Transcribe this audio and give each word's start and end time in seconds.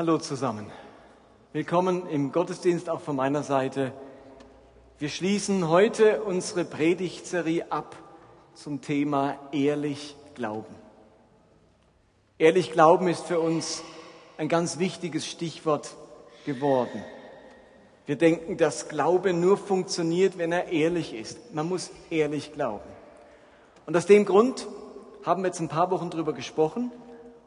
Hallo 0.00 0.16
zusammen. 0.16 0.64
Willkommen 1.52 2.08
im 2.08 2.32
Gottesdienst 2.32 2.88
auch 2.88 3.02
von 3.02 3.16
meiner 3.16 3.42
Seite. 3.42 3.92
Wir 4.98 5.10
schließen 5.10 5.68
heute 5.68 6.22
unsere 6.22 6.64
Predigtserie 6.64 7.70
ab 7.70 7.94
zum 8.54 8.80
Thema 8.80 9.36
ehrlich 9.52 10.16
glauben. 10.34 10.74
Ehrlich 12.38 12.72
glauben 12.72 13.08
ist 13.08 13.26
für 13.26 13.40
uns 13.40 13.82
ein 14.38 14.48
ganz 14.48 14.78
wichtiges 14.78 15.26
Stichwort 15.26 15.94
geworden. 16.46 17.04
Wir 18.06 18.16
denken, 18.16 18.56
dass 18.56 18.88
Glaube 18.88 19.34
nur 19.34 19.58
funktioniert, 19.58 20.38
wenn 20.38 20.50
er 20.50 20.72
ehrlich 20.72 21.12
ist. 21.12 21.54
Man 21.54 21.68
muss 21.68 21.90
ehrlich 22.08 22.54
glauben. 22.54 22.88
Und 23.84 23.94
aus 23.94 24.06
dem 24.06 24.24
Grund 24.24 24.66
haben 25.26 25.42
wir 25.42 25.48
jetzt 25.48 25.60
ein 25.60 25.68
paar 25.68 25.90
Wochen 25.90 26.08
darüber 26.08 26.32
gesprochen 26.32 26.90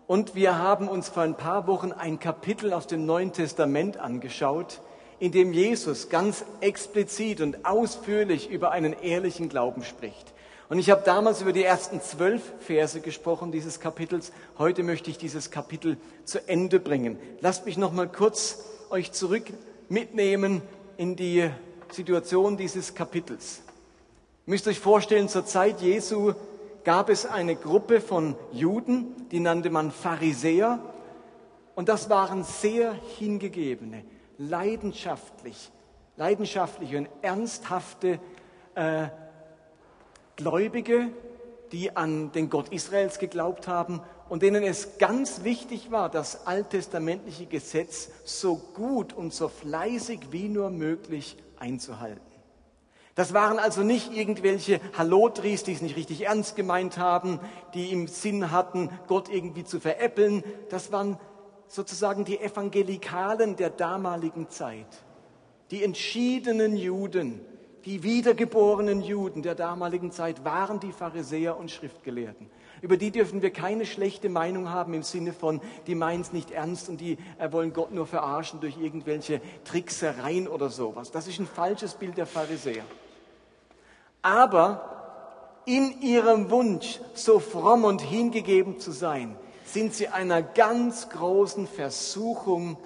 und 0.08 0.36
wir 0.36 0.58
haben 0.58 0.88
uns 0.88 1.10
vor 1.10 1.24
ein 1.24 1.36
paar 1.36 1.68
Wochen 1.68 1.92
ein 1.92 2.20
Kapitel 2.20 2.74
aus 2.74 2.88
dem 2.88 3.06
Neuen 3.06 3.32
Testament 3.32 3.98
angeschaut, 3.98 4.82
in 5.20 5.32
dem 5.32 5.54
Jesus 5.54 6.10
ganz 6.10 6.44
explizit 6.60 7.40
und 7.40 7.66
ausführlich 7.66 8.50
über 8.50 8.72
einen 8.72 8.94
ehrlichen 8.94 9.48
Glauben 9.48 9.84
spricht. 9.84 10.34
Und 10.70 10.80
ich 10.80 10.90
habe 10.90 11.04
damals 11.06 11.42
über 11.42 11.54
die 11.54 11.64
ersten 11.64 12.02
zwölf 12.02 12.42
Verse 12.60 13.00
gesprochen 13.00 13.52
dieses 13.52 13.80
Kapitels. 13.80 14.32
Heute 14.58 14.84
möchte 14.84 15.10
ich 15.10 15.18
dieses 15.18 15.52
Kapitel 15.52 15.98
zu 16.26 16.48
Ende 16.48 16.80
bringen. 16.80 17.18
Lasst 17.42 17.66
mich 17.66 17.78
noch 17.78 17.94
mal 17.94 18.08
kurz 18.08 18.66
euch 18.90 19.12
zurück 19.12 19.44
mitnehmen 19.88 20.62
in 20.98 21.16
die 21.16 21.50
Situation 21.92 22.58
dieses 22.58 22.96
Kapitels. 22.96 23.62
Ihr 24.46 24.52
müsst 24.52 24.68
euch 24.68 24.80
vorstellen, 24.80 25.30
zur 25.30 25.46
Zeit 25.46 25.82
Jesu 25.82 26.34
gab 26.84 27.10
es 27.10 27.26
eine 27.26 27.56
Gruppe 27.56 28.02
von 28.02 28.36
Juden, 28.52 29.28
die 29.30 29.40
nannte 29.40 29.70
man 29.70 29.92
Pharisäer. 29.92 30.80
Und 31.76 31.90
das 31.90 32.10
waren 32.10 32.44
sehr 32.44 32.94
hingegebene, 33.18 34.04
leidenschaftlich, 34.38 35.72
leidenschaftliche 36.18 36.98
und 36.98 37.10
ernsthafte 37.22 38.20
äh, 38.76 39.08
Gläubige, 40.36 41.10
die 41.72 41.96
an 41.96 42.32
den 42.32 42.50
Gott 42.50 42.70
Israels 42.70 43.18
geglaubt 43.18 43.68
haben 43.68 44.02
und 44.30 44.44
denen 44.44 44.64
es 44.64 44.98
ganz 45.00 45.44
wichtig 45.44 45.92
war, 45.92 46.10
das 46.10 46.46
alttestamentliche 46.48 47.46
Gesetz 47.46 48.10
so 48.24 48.58
gut 48.58 49.14
und 49.14 49.34
so 49.34 49.48
fleißig 49.48 50.32
wie 50.32 50.50
nur 50.50 50.70
möglich 50.70 51.38
einzuhalten. 51.58 52.33
Das 53.16 53.34
waren 53.34 53.60
also 53.60 53.84
nicht 53.84 54.12
irgendwelche 54.12 54.80
Hallotris, 54.98 55.64
die 55.64 55.74
es 55.74 55.82
nicht 55.82 55.96
richtig 55.96 56.26
ernst 56.26 56.56
gemeint 56.56 56.98
haben, 56.98 57.40
die 57.76 57.92
im 57.92 58.08
Sinn 58.08 58.52
hatten, 58.52 58.90
Gott 59.08 59.30
irgendwie 59.30 59.64
zu 59.64 59.80
veräppeln. 59.80 60.44
Das 60.70 60.92
waren 60.92 61.20
sozusagen 61.68 62.26
die 62.26 62.40
Evangelikalen 62.40 63.56
der 63.56 63.70
damaligen 63.70 64.50
Zeit, 64.50 64.88
die 65.70 65.84
entschiedenen 65.84 66.76
Juden, 66.76 67.42
die 67.86 68.02
wiedergeborenen 68.02 69.02
Juden 69.02 69.44
der 69.44 69.56
damaligen 69.56 70.12
Zeit 70.12 70.44
waren 70.44 70.80
die 70.80 70.92
Pharisäer 70.92 71.58
und 71.58 71.70
Schriftgelehrten. 71.70 72.50
Über 72.82 72.98
die 72.98 73.12
dürfen 73.12 73.42
wir 73.42 73.52
keine 73.52 73.86
schlechte 73.86 74.30
Meinung 74.30 74.70
haben 74.70 74.94
im 74.94 75.04
Sinne 75.04 75.34
von, 75.34 75.62
die 75.86 75.96
meinen 75.96 76.22
es 76.22 76.34
nicht 76.34 76.52
ernst 76.52 76.90
und 76.90 77.00
die 77.00 77.18
äh, 77.38 77.52
wollen 77.52 77.74
Gott 77.74 77.94
nur 77.94 78.08
verarschen 78.08 78.60
durch 78.60 78.78
irgendwelche 78.78 79.40
Tricksereien 79.66 80.48
oder 80.48 80.70
sowas. 80.70 81.12
Das 81.12 81.28
ist 81.28 81.40
ein 81.40 81.48
falsches 81.48 81.94
Bild 81.94 82.18
der 82.18 82.26
Pharisäer 82.26 82.84
aber 84.24 85.62
in 85.66 86.02
ihrem 86.02 86.50
Wunsch, 86.50 87.00
so 87.14 87.40
fromm 87.40 87.84
und 87.84 88.02
hingegeben 88.02 88.80
zu 88.80 88.92
sein, 88.92 89.38
sind 89.66 89.94
sie 89.94 90.08
einer 90.08 90.42
ganz 90.42 91.10
großen 91.10 91.68
Versuchung 91.68 92.78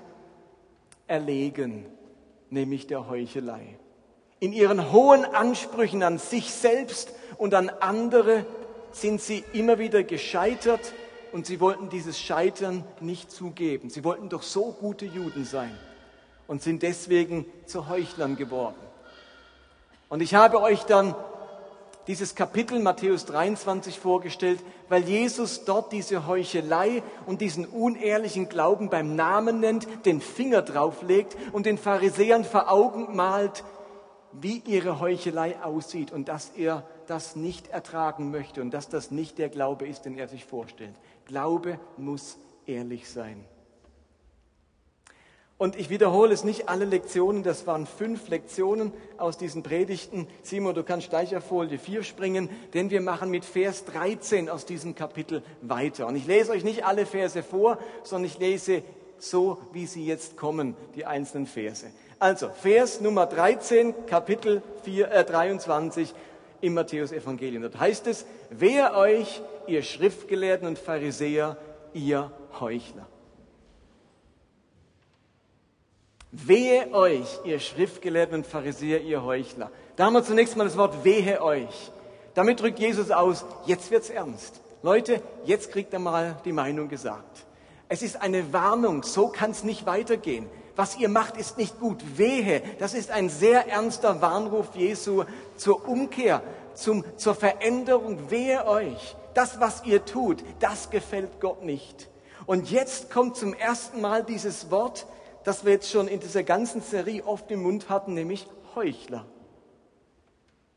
erlegen, 1.08 1.85
nämlich 2.49 2.88
der 2.88 3.09
Heuchelei. 3.09 3.77
In 4.39 4.53
ihren 4.53 4.92
hohen 4.92 5.25
Ansprüchen 5.25 6.03
an 6.03 6.20
sich 6.20 6.52
selbst 6.53 7.14
und 7.37 7.54
an 7.54 7.69
andere 7.69 8.45
sind 8.92 9.21
sie 9.21 9.43
immer 9.54 9.80
wieder 9.80 10.04
gescheitert 10.04 10.93
und 11.31 11.45
sie 11.45 11.59
wollten 11.59 11.89
dieses 11.89 12.19
Scheitern 12.19 12.83
nicht 12.99 13.31
zugeben. 13.31 13.89
Sie 13.89 14.04
wollten 14.04 14.30
doch 14.30 14.43
so 14.43 14.75
gute 14.80 15.05
Juden 15.05 15.45
sein 15.45 15.75
und 16.48 16.61
sind 16.61 16.83
deswegen 16.83 17.45
zu 17.65 17.89
Heuchlern 17.89 18.36
geworden. 18.36 18.86
Und 20.09 20.21
ich 20.21 20.35
habe 20.35 20.61
euch 20.61 20.83
dann 20.83 21.15
dieses 22.07 22.35
Kapitel 22.35 22.79
Matthäus 22.79 23.25
23 23.25 23.99
vorgestellt, 23.99 24.61
weil 24.87 25.03
Jesus 25.03 25.65
dort 25.65 25.91
diese 25.91 26.25
Heuchelei 26.25 27.03
und 27.25 27.41
diesen 27.41 27.65
unehrlichen 27.65 28.47
Glauben 28.47 28.89
beim 28.89 29.15
Namen 29.15 29.59
nennt, 29.59 29.87
den 30.05 30.21
Finger 30.21 30.61
drauflegt 30.61 31.35
und 31.51 31.65
den 31.65 31.77
Pharisäern 31.77 32.45
vor 32.45 32.71
Augen 32.71 33.15
malt, 33.15 33.65
wie 34.31 34.61
ihre 34.65 34.99
Heuchelei 35.01 35.61
aussieht 35.61 36.11
und 36.11 36.29
dass 36.29 36.51
er 36.55 36.83
das 37.07 37.35
nicht 37.35 37.67
ertragen 37.69 38.31
möchte 38.31 38.61
und 38.61 38.71
dass 38.71 38.87
das 38.87 39.11
nicht 39.11 39.37
der 39.37 39.49
Glaube 39.49 39.87
ist, 39.87 40.05
den 40.05 40.17
er 40.17 40.27
sich 40.27 40.45
vorstellt. 40.45 40.95
Glaube 41.25 41.79
muss 41.97 42.37
ehrlich 42.65 43.09
sein. 43.09 43.43
Und 45.57 45.75
ich 45.75 45.89
wiederhole 45.89 46.33
es 46.33 46.43
nicht 46.43 46.69
alle 46.69 46.85
Lektionen, 46.85 47.41
das 47.41 47.65
waren 47.65 47.87
fünf 47.87 48.27
Lektionen 48.27 48.93
aus 49.17 49.39
diesen 49.39 49.63
Predigten. 49.63 50.27
Simon, 50.43 50.75
du 50.75 50.83
kannst 50.83 51.09
gleich 51.09 51.35
auf 51.35 51.45
Folie 51.45 51.79
4 51.79 52.03
springen, 52.03 52.49
denn 52.75 52.91
wir 52.91 53.01
machen 53.01 53.31
mit 53.31 53.43
Vers 53.43 53.83
13 53.85 54.49
aus 54.49 54.65
diesem 54.65 54.93
Kapitel 54.93 55.41
weiter. 55.63 56.05
Und 56.05 56.15
ich 56.15 56.27
lese 56.27 56.51
euch 56.51 56.63
nicht 56.63 56.85
alle 56.85 57.07
Verse 57.07 57.41
vor, 57.41 57.79
sondern 58.03 58.25
ich 58.25 58.37
lese 58.37 58.83
so, 59.17 59.57
wie 59.73 59.87
sie 59.87 60.05
jetzt 60.05 60.37
kommen, 60.37 60.75
die 60.95 61.05
einzelnen 61.05 61.47
Verse. 61.47 61.87
Also, 62.19 62.49
Vers 62.49 63.01
Nummer 63.01 63.25
13, 63.25 64.05
Kapitel 64.05 64.61
4, 64.83 65.11
äh, 65.11 65.23
23 65.23 66.13
im 66.61 66.75
Matthäus-Evangelium. 66.75 67.63
Dort 67.63 67.79
heißt 67.79 68.05
es, 68.05 68.27
wer 68.51 68.95
euch, 68.95 69.41
ihr 69.65 69.81
Schriftgelehrten 69.81 70.67
und 70.67 70.77
Pharisäer, 70.77 71.57
ihr 71.93 72.31
Heuchler. 72.59 73.07
Wehe 76.45 76.93
euch, 76.93 77.25
ihr 77.45 77.59
Schriftgelehrten 77.59 78.43
Pharisäer, 78.43 79.02
ihr 79.02 79.23
Heuchler. 79.23 79.71
Da 79.95 80.05
haben 80.05 80.14
wir 80.14 80.23
zunächst 80.23 80.55
mal 80.55 80.65
das 80.65 80.77
Wort 80.77 81.03
wehe 81.03 81.42
euch. 81.42 81.92
Damit 82.36 82.61
drückt 82.61 82.77
Jesus 82.77 83.09
aus, 83.09 83.43
jetzt 83.65 83.89
wird's 83.89 84.11
ernst. 84.11 84.61
Leute, 84.83 85.23
jetzt 85.45 85.71
kriegt 85.71 85.93
er 85.93 85.99
mal 85.99 86.37
die 86.45 86.52
Meinung 86.52 86.89
gesagt. 86.89 87.48
Es 87.89 88.03
ist 88.03 88.21
eine 88.21 88.53
Warnung, 88.53 89.02
so 89.02 89.30
kann's 89.30 89.64
nicht 89.64 89.87
weitergehen. 89.87 90.48
Was 90.75 90.99
ihr 90.99 91.09
macht, 91.09 91.37
ist 91.37 91.58
nicht 91.58 91.80
gut. 91.80 92.03
Wehe, 92.17 92.61
das 92.77 92.93
ist 92.93 93.09
ein 93.09 93.30
sehr 93.30 93.67
ernster 93.67 94.21
Warnruf 94.21 94.75
Jesu 94.75 95.23
zur 95.55 95.89
Umkehr, 95.89 96.43
zum, 96.75 97.04
zur 97.17 97.33
Veränderung. 97.33 98.30
Wehe 98.30 98.67
euch. 98.67 99.15
Das, 99.33 99.59
was 99.59 99.83
ihr 99.86 100.05
tut, 100.05 100.43
das 100.59 100.92
gefällt 100.92 101.39
Gott 101.39 101.64
nicht. 101.64 102.09
Und 102.45 102.69
jetzt 102.69 103.09
kommt 103.09 103.37
zum 103.37 103.55
ersten 103.55 104.02
Mal 104.02 104.23
dieses 104.23 104.69
Wort, 104.69 105.08
das 105.47 105.63
wir 105.63 105.71
jetzt 105.71 105.89
schon 105.89 106.09
in 106.09 106.19
dieser 106.19 106.43
ganzen 106.43 106.81
Serie 106.81 107.23
oft 107.25 107.49
im 107.52 107.63
Mund 107.63 107.87
hatten, 107.87 108.13
nämlich 108.13 108.45
Heuchler. 108.75 109.25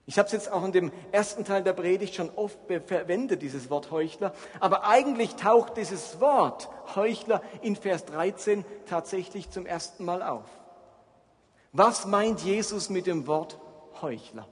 Ich 0.06 0.16
habe 0.16 0.26
es 0.26 0.32
jetzt 0.32 0.52
auch 0.52 0.62
in 0.62 0.70
dem 0.70 0.92
ersten 1.10 1.44
Teil 1.44 1.64
der 1.64 1.72
Predigt 1.72 2.14
schon 2.14 2.30
oft 2.36 2.56
verwendet, 2.86 3.42
dieses 3.42 3.68
Wort 3.68 3.90
Heuchler. 3.90 4.32
Aber 4.60 4.84
eigentlich 4.84 5.34
taucht 5.34 5.76
dieses 5.76 6.20
Wort 6.20 6.68
Heuchler 6.94 7.42
in 7.62 7.74
Vers 7.74 8.04
13 8.04 8.64
tatsächlich 8.88 9.50
zum 9.50 9.66
ersten 9.66 10.04
Mal 10.04 10.22
auf. 10.22 10.46
Was 11.72 12.06
meint 12.06 12.42
Jesus 12.42 12.90
mit 12.90 13.08
dem 13.08 13.26
Wort 13.26 13.58
Heuchler? 14.00 14.46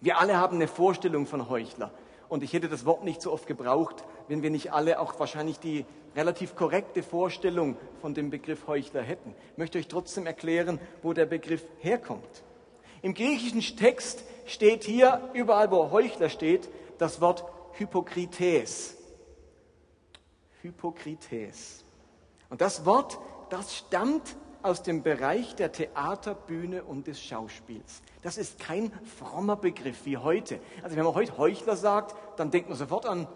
Wir 0.00 0.20
alle 0.20 0.36
haben 0.36 0.58
eine 0.58 0.68
Vorstellung 0.68 1.26
von 1.26 1.48
Heuchler. 1.48 1.90
Und 2.28 2.44
ich 2.44 2.52
hätte 2.52 2.68
das 2.68 2.86
Wort 2.86 3.02
nicht 3.02 3.20
so 3.20 3.32
oft 3.32 3.48
gebraucht, 3.48 4.04
wenn 4.28 4.44
wir 4.44 4.50
nicht 4.50 4.72
alle 4.72 5.00
auch 5.00 5.18
wahrscheinlich 5.18 5.58
die 5.58 5.84
relativ 6.16 6.54
korrekte 6.56 7.02
Vorstellung 7.02 7.76
von 8.00 8.14
dem 8.14 8.30
Begriff 8.30 8.66
Heuchler 8.66 9.02
hätten. 9.02 9.34
Ich 9.52 9.58
möchte 9.58 9.78
euch 9.78 9.88
trotzdem 9.88 10.26
erklären, 10.26 10.78
wo 11.02 11.12
der 11.12 11.26
Begriff 11.26 11.64
herkommt. 11.80 12.44
Im 13.02 13.14
griechischen 13.14 13.76
Text 13.76 14.24
steht 14.46 14.84
hier, 14.84 15.28
überall 15.34 15.70
wo 15.70 15.90
Heuchler 15.90 16.28
steht, 16.28 16.68
das 16.98 17.20
Wort 17.20 17.44
Hypokrites. 17.72 18.96
Hypokrites. 20.62 21.84
Und 22.48 22.60
das 22.60 22.86
Wort, 22.86 23.18
das 23.50 23.76
stammt 23.76 24.36
aus 24.62 24.82
dem 24.82 25.02
Bereich 25.02 25.54
der 25.56 25.72
Theaterbühne 25.72 26.84
und 26.84 27.06
des 27.06 27.22
Schauspiels. 27.22 28.00
Das 28.22 28.38
ist 28.38 28.58
kein 28.58 28.90
frommer 29.18 29.56
Begriff 29.56 30.06
wie 30.06 30.16
heute. 30.16 30.58
Also 30.82 30.96
wenn 30.96 31.04
man 31.04 31.14
heute 31.14 31.36
Heuchler 31.36 31.76
sagt, 31.76 32.16
dann 32.38 32.50
denkt 32.50 32.70
man 32.70 32.78
sofort 32.78 33.04
an 33.04 33.28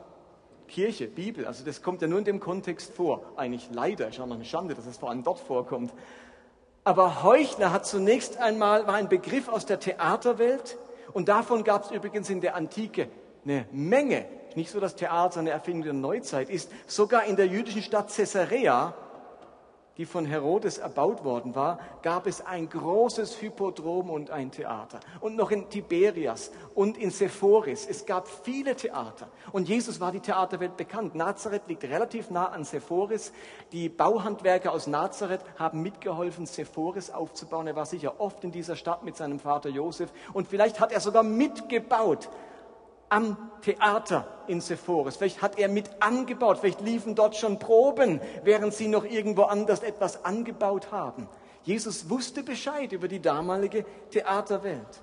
Kirche, 0.68 1.08
Bibel, 1.08 1.46
also 1.46 1.64
das 1.64 1.82
kommt 1.82 2.02
ja 2.02 2.08
nur 2.08 2.20
in 2.20 2.24
dem 2.24 2.38
Kontext 2.38 2.94
vor. 2.94 3.22
Eigentlich 3.36 3.68
leider, 3.72 4.08
ist 4.08 4.20
auch 4.20 4.26
noch 4.26 4.36
eine 4.36 4.44
Schande, 4.44 4.74
dass 4.74 4.86
es 4.86 4.98
vor 4.98 5.10
allem 5.10 5.24
dort 5.24 5.40
vorkommt. 5.40 5.92
Aber 6.84 7.22
Heuchler 7.22 7.72
hat 7.72 7.86
zunächst 7.86 8.38
einmal, 8.38 8.86
war 8.86 8.94
ein 8.94 9.08
Begriff 9.08 9.48
aus 9.48 9.66
der 9.66 9.80
Theaterwelt 9.80 10.78
und 11.12 11.28
davon 11.28 11.64
gab 11.64 11.84
es 11.84 11.90
übrigens 11.90 12.30
in 12.30 12.40
der 12.40 12.54
Antike 12.54 13.08
eine 13.44 13.66
Menge. 13.72 14.26
Nicht 14.54 14.70
so, 14.70 14.80
dass 14.80 14.96
Theater 14.96 15.40
eine 15.40 15.50
Erfindung 15.50 15.84
der 15.84 15.92
Neuzeit 15.92 16.48
ist. 16.50 16.70
Sogar 16.86 17.24
in 17.24 17.36
der 17.36 17.46
jüdischen 17.46 17.82
Stadt 17.82 18.14
Caesarea 18.14 18.94
die 19.98 20.06
von 20.06 20.24
Herodes 20.24 20.78
erbaut 20.78 21.24
worden 21.24 21.56
war, 21.56 21.80
gab 22.02 22.28
es 22.28 22.40
ein 22.40 22.68
großes 22.68 23.42
Hypodrom 23.42 24.10
und 24.10 24.30
ein 24.30 24.52
Theater. 24.52 25.00
Und 25.20 25.36
noch 25.36 25.50
in 25.50 25.68
Tiberias 25.68 26.52
und 26.76 26.96
in 26.96 27.10
Sephoris. 27.10 27.84
Es 27.84 28.06
gab 28.06 28.28
viele 28.28 28.76
Theater. 28.76 29.28
Und 29.50 29.68
Jesus 29.68 29.98
war 29.98 30.12
die 30.12 30.20
Theaterwelt 30.20 30.76
bekannt. 30.76 31.16
Nazareth 31.16 31.62
liegt 31.66 31.82
relativ 31.82 32.30
nah 32.30 32.46
an 32.46 32.62
Sephoris. 32.62 33.32
Die 33.72 33.88
Bauhandwerker 33.88 34.72
aus 34.72 34.86
Nazareth 34.86 35.40
haben 35.58 35.82
mitgeholfen, 35.82 36.46
Sephoris 36.46 37.10
aufzubauen. 37.10 37.66
Er 37.66 37.74
war 37.74 37.86
sicher 37.86 38.20
oft 38.20 38.44
in 38.44 38.52
dieser 38.52 38.76
Stadt 38.76 39.02
mit 39.02 39.16
seinem 39.16 39.40
Vater 39.40 39.68
Josef. 39.68 40.10
Und 40.32 40.46
vielleicht 40.46 40.78
hat 40.78 40.92
er 40.92 41.00
sogar 41.00 41.24
mitgebaut 41.24 42.28
am 43.08 43.36
Theater 43.62 44.26
in 44.46 44.60
Sepphoris. 44.60 45.16
Vielleicht 45.16 45.42
hat 45.42 45.58
er 45.58 45.68
mit 45.68 45.90
angebaut, 46.00 46.58
vielleicht 46.58 46.80
liefen 46.80 47.14
dort 47.14 47.36
schon 47.36 47.58
Proben, 47.58 48.20
während 48.44 48.74
sie 48.74 48.88
noch 48.88 49.04
irgendwo 49.04 49.42
anders 49.42 49.82
etwas 49.82 50.24
angebaut 50.24 50.92
haben. 50.92 51.28
Jesus 51.62 52.08
wusste 52.08 52.42
Bescheid 52.42 52.92
über 52.92 53.08
die 53.08 53.20
damalige 53.20 53.84
Theaterwelt. 54.10 55.02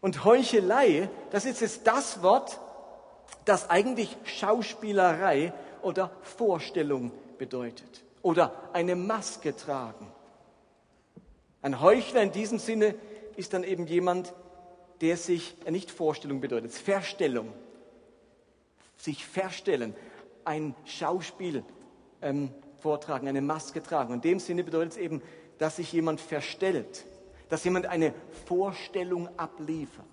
Und 0.00 0.24
Heuchelei, 0.24 1.08
das 1.30 1.44
ist 1.44 1.60
jetzt 1.60 1.86
das 1.86 2.22
Wort, 2.22 2.58
das 3.44 3.68
eigentlich 3.68 4.16
Schauspielerei 4.24 5.52
oder 5.82 6.10
Vorstellung 6.22 7.12
bedeutet. 7.38 8.02
Oder 8.22 8.52
eine 8.72 8.96
Maske 8.96 9.56
tragen. 9.56 10.06
Ein 11.62 11.80
Heuchler 11.80 12.22
in 12.22 12.32
diesem 12.32 12.58
Sinne 12.58 12.94
ist 13.36 13.52
dann 13.52 13.64
eben 13.64 13.86
jemand, 13.86 14.32
der 15.00 15.16
sich, 15.16 15.56
äh, 15.64 15.70
nicht 15.70 15.90
Vorstellung 15.90 16.40
bedeutet, 16.40 16.72
Verstellung. 16.72 17.52
Sich 18.96 19.24
verstellen, 19.24 19.94
ein 20.44 20.74
Schauspiel 20.84 21.64
ähm, 22.20 22.50
vortragen, 22.80 23.28
eine 23.28 23.40
Maske 23.40 23.82
tragen. 23.82 24.14
In 24.14 24.20
dem 24.20 24.40
Sinne 24.40 24.64
bedeutet 24.64 24.92
es 24.92 24.98
eben, 24.98 25.22
dass 25.58 25.76
sich 25.76 25.92
jemand 25.92 26.20
verstellt, 26.20 27.04
dass 27.48 27.64
jemand 27.64 27.86
eine 27.86 28.14
Vorstellung 28.46 29.28
abliefert, 29.38 30.06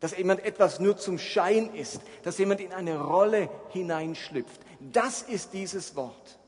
dass 0.00 0.16
jemand 0.16 0.44
etwas 0.44 0.78
nur 0.78 0.96
zum 0.96 1.18
Schein 1.18 1.74
ist, 1.74 2.00
dass 2.22 2.38
jemand 2.38 2.60
in 2.60 2.72
eine 2.72 3.00
Rolle 3.00 3.48
hineinschlüpft. 3.70 4.60
Das 4.80 5.22
ist 5.22 5.52
dieses 5.52 5.96
Wort. 5.96 6.38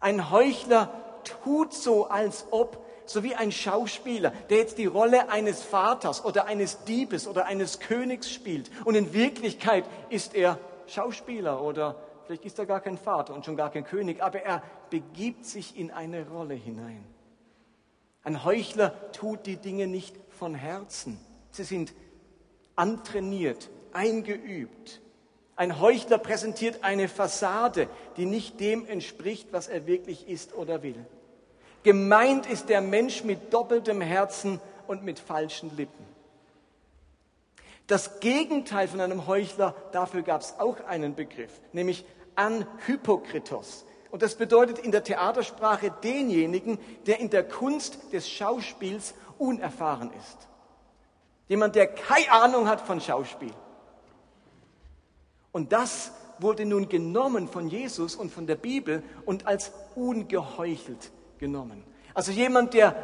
Ein 0.00 0.30
Heuchler 0.30 1.20
tut 1.24 1.72
so, 1.72 2.06
als 2.06 2.46
ob 2.50 2.85
so 3.06 3.22
wie 3.22 3.34
ein 3.34 3.52
Schauspieler, 3.52 4.30
der 4.50 4.58
jetzt 4.58 4.78
die 4.78 4.86
Rolle 4.86 5.30
eines 5.30 5.62
Vaters 5.62 6.24
oder 6.24 6.46
eines 6.46 6.84
Diebes 6.84 7.26
oder 7.26 7.46
eines 7.46 7.80
Königs 7.80 8.30
spielt. 8.30 8.70
Und 8.84 8.94
in 8.94 9.12
Wirklichkeit 9.12 9.84
ist 10.10 10.34
er 10.34 10.58
Schauspieler 10.86 11.62
oder 11.62 11.96
vielleicht 12.26 12.44
ist 12.44 12.58
er 12.58 12.66
gar 12.66 12.80
kein 12.80 12.98
Vater 12.98 13.34
und 13.34 13.44
schon 13.44 13.56
gar 13.56 13.70
kein 13.70 13.84
König, 13.84 14.22
aber 14.22 14.42
er 14.42 14.62
begibt 14.90 15.46
sich 15.46 15.78
in 15.78 15.90
eine 15.90 16.28
Rolle 16.28 16.54
hinein. 16.54 17.04
Ein 18.22 18.44
Heuchler 18.44 19.12
tut 19.12 19.46
die 19.46 19.56
Dinge 19.56 19.86
nicht 19.86 20.16
von 20.30 20.54
Herzen. 20.54 21.18
Sie 21.52 21.64
sind 21.64 21.94
antrainiert, 22.74 23.70
eingeübt. 23.92 25.00
Ein 25.54 25.80
Heuchler 25.80 26.18
präsentiert 26.18 26.82
eine 26.82 27.08
Fassade, 27.08 27.88
die 28.16 28.26
nicht 28.26 28.60
dem 28.60 28.84
entspricht, 28.84 29.52
was 29.52 29.68
er 29.68 29.86
wirklich 29.86 30.28
ist 30.28 30.54
oder 30.54 30.82
will. 30.82 31.06
Gemeint 31.86 32.46
ist 32.46 32.68
der 32.68 32.80
Mensch 32.80 33.22
mit 33.22 33.54
doppeltem 33.54 34.00
Herzen 34.00 34.60
und 34.88 35.04
mit 35.04 35.20
falschen 35.20 35.70
Lippen. 35.76 36.04
Das 37.86 38.18
Gegenteil 38.18 38.88
von 38.88 39.00
einem 39.00 39.28
Heuchler, 39.28 39.72
dafür 39.92 40.22
gab 40.22 40.40
es 40.40 40.58
auch 40.58 40.84
einen 40.88 41.14
Begriff, 41.14 41.52
nämlich 41.72 42.04
Anhypokritos. 42.34 43.86
Und 44.10 44.22
das 44.22 44.34
bedeutet 44.34 44.80
in 44.80 44.90
der 44.90 45.04
Theatersprache 45.04 45.94
denjenigen, 46.02 46.80
der 47.06 47.20
in 47.20 47.30
der 47.30 47.46
Kunst 47.46 48.12
des 48.12 48.28
Schauspiels 48.28 49.14
unerfahren 49.38 50.10
ist. 50.18 50.48
Jemand, 51.46 51.76
der 51.76 51.86
keine 51.86 52.32
Ahnung 52.32 52.68
hat 52.68 52.80
von 52.80 53.00
Schauspiel. 53.00 53.54
Und 55.52 55.70
das 55.70 56.10
wurde 56.40 56.66
nun 56.66 56.88
genommen 56.88 57.46
von 57.46 57.68
Jesus 57.68 58.16
und 58.16 58.32
von 58.32 58.48
der 58.48 58.56
Bibel 58.56 59.04
und 59.24 59.46
als 59.46 59.70
ungeheuchelt 59.94 61.12
genommen. 61.38 61.84
Also 62.14 62.32
jemand, 62.32 62.74
der 62.74 62.94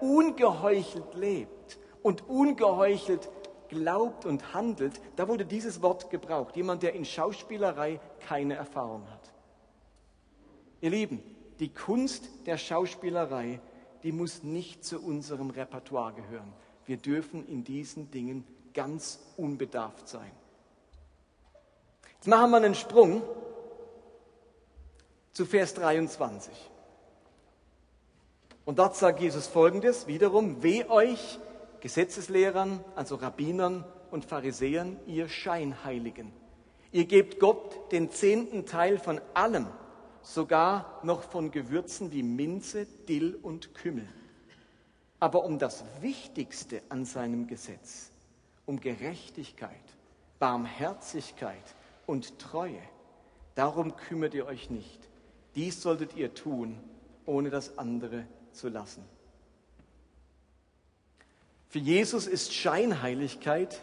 ungeheuchelt 0.00 1.14
lebt 1.14 1.78
und 2.02 2.28
ungeheuchelt 2.28 3.28
glaubt 3.68 4.26
und 4.26 4.54
handelt, 4.54 5.00
da 5.16 5.28
wurde 5.28 5.44
dieses 5.44 5.82
Wort 5.82 6.10
gebraucht. 6.10 6.56
Jemand, 6.56 6.82
der 6.82 6.94
in 6.94 7.04
Schauspielerei 7.04 8.00
keine 8.26 8.54
Erfahrung 8.54 9.08
hat. 9.10 9.32
Ihr 10.80 10.90
Lieben, 10.90 11.22
die 11.58 11.72
Kunst 11.72 12.28
der 12.46 12.58
Schauspielerei, 12.58 13.60
die 14.02 14.12
muss 14.12 14.42
nicht 14.42 14.84
zu 14.84 15.00
unserem 15.00 15.50
Repertoire 15.50 16.14
gehören. 16.14 16.52
Wir 16.86 16.96
dürfen 16.96 17.46
in 17.46 17.64
diesen 17.64 18.10
Dingen 18.10 18.46
ganz 18.72 19.20
unbedarft 19.36 20.08
sein. 20.08 20.30
Jetzt 22.14 22.26
machen 22.26 22.50
wir 22.50 22.56
einen 22.56 22.74
Sprung 22.74 23.22
zu 25.32 25.46
Vers 25.46 25.74
23. 25.74 26.52
Und 28.64 28.78
dort 28.78 28.96
sagt 28.96 29.20
Jesus 29.20 29.46
folgendes, 29.46 30.06
wiederum, 30.06 30.62
weh 30.62 30.84
euch, 30.84 31.38
Gesetzeslehrern, 31.80 32.84
also 32.94 33.16
Rabbinern 33.16 33.84
und 34.10 34.24
Pharisäern, 34.24 34.98
ihr 35.06 35.28
Scheinheiligen. 35.28 36.32
Ihr 36.92 37.06
gebt 37.06 37.40
Gott 37.40 37.92
den 37.92 38.10
zehnten 38.10 38.66
Teil 38.66 38.98
von 38.98 39.20
allem, 39.34 39.66
sogar 40.22 41.00
noch 41.02 41.22
von 41.22 41.50
Gewürzen 41.50 42.12
wie 42.12 42.22
Minze, 42.22 42.86
Dill 43.08 43.38
und 43.40 43.74
Kümmel. 43.74 44.08
Aber 45.20 45.44
um 45.44 45.58
das 45.58 45.84
Wichtigste 46.00 46.82
an 46.88 47.04
seinem 47.04 47.46
Gesetz, 47.46 48.10
um 48.66 48.80
Gerechtigkeit, 48.80 49.70
Barmherzigkeit 50.38 51.74
und 52.06 52.38
Treue, 52.38 52.82
darum 53.54 53.96
kümmert 53.96 54.34
ihr 54.34 54.46
euch 54.46 54.70
nicht. 54.70 55.08
Dies 55.54 55.82
solltet 55.82 56.16
ihr 56.16 56.34
tun, 56.34 56.78
ohne 57.26 57.50
das 57.50 57.78
andere 57.78 58.26
zu 58.52 58.68
lassen. 58.68 59.04
Für 61.68 61.78
Jesus 61.78 62.26
ist 62.26 62.52
Scheinheiligkeit, 62.52 63.80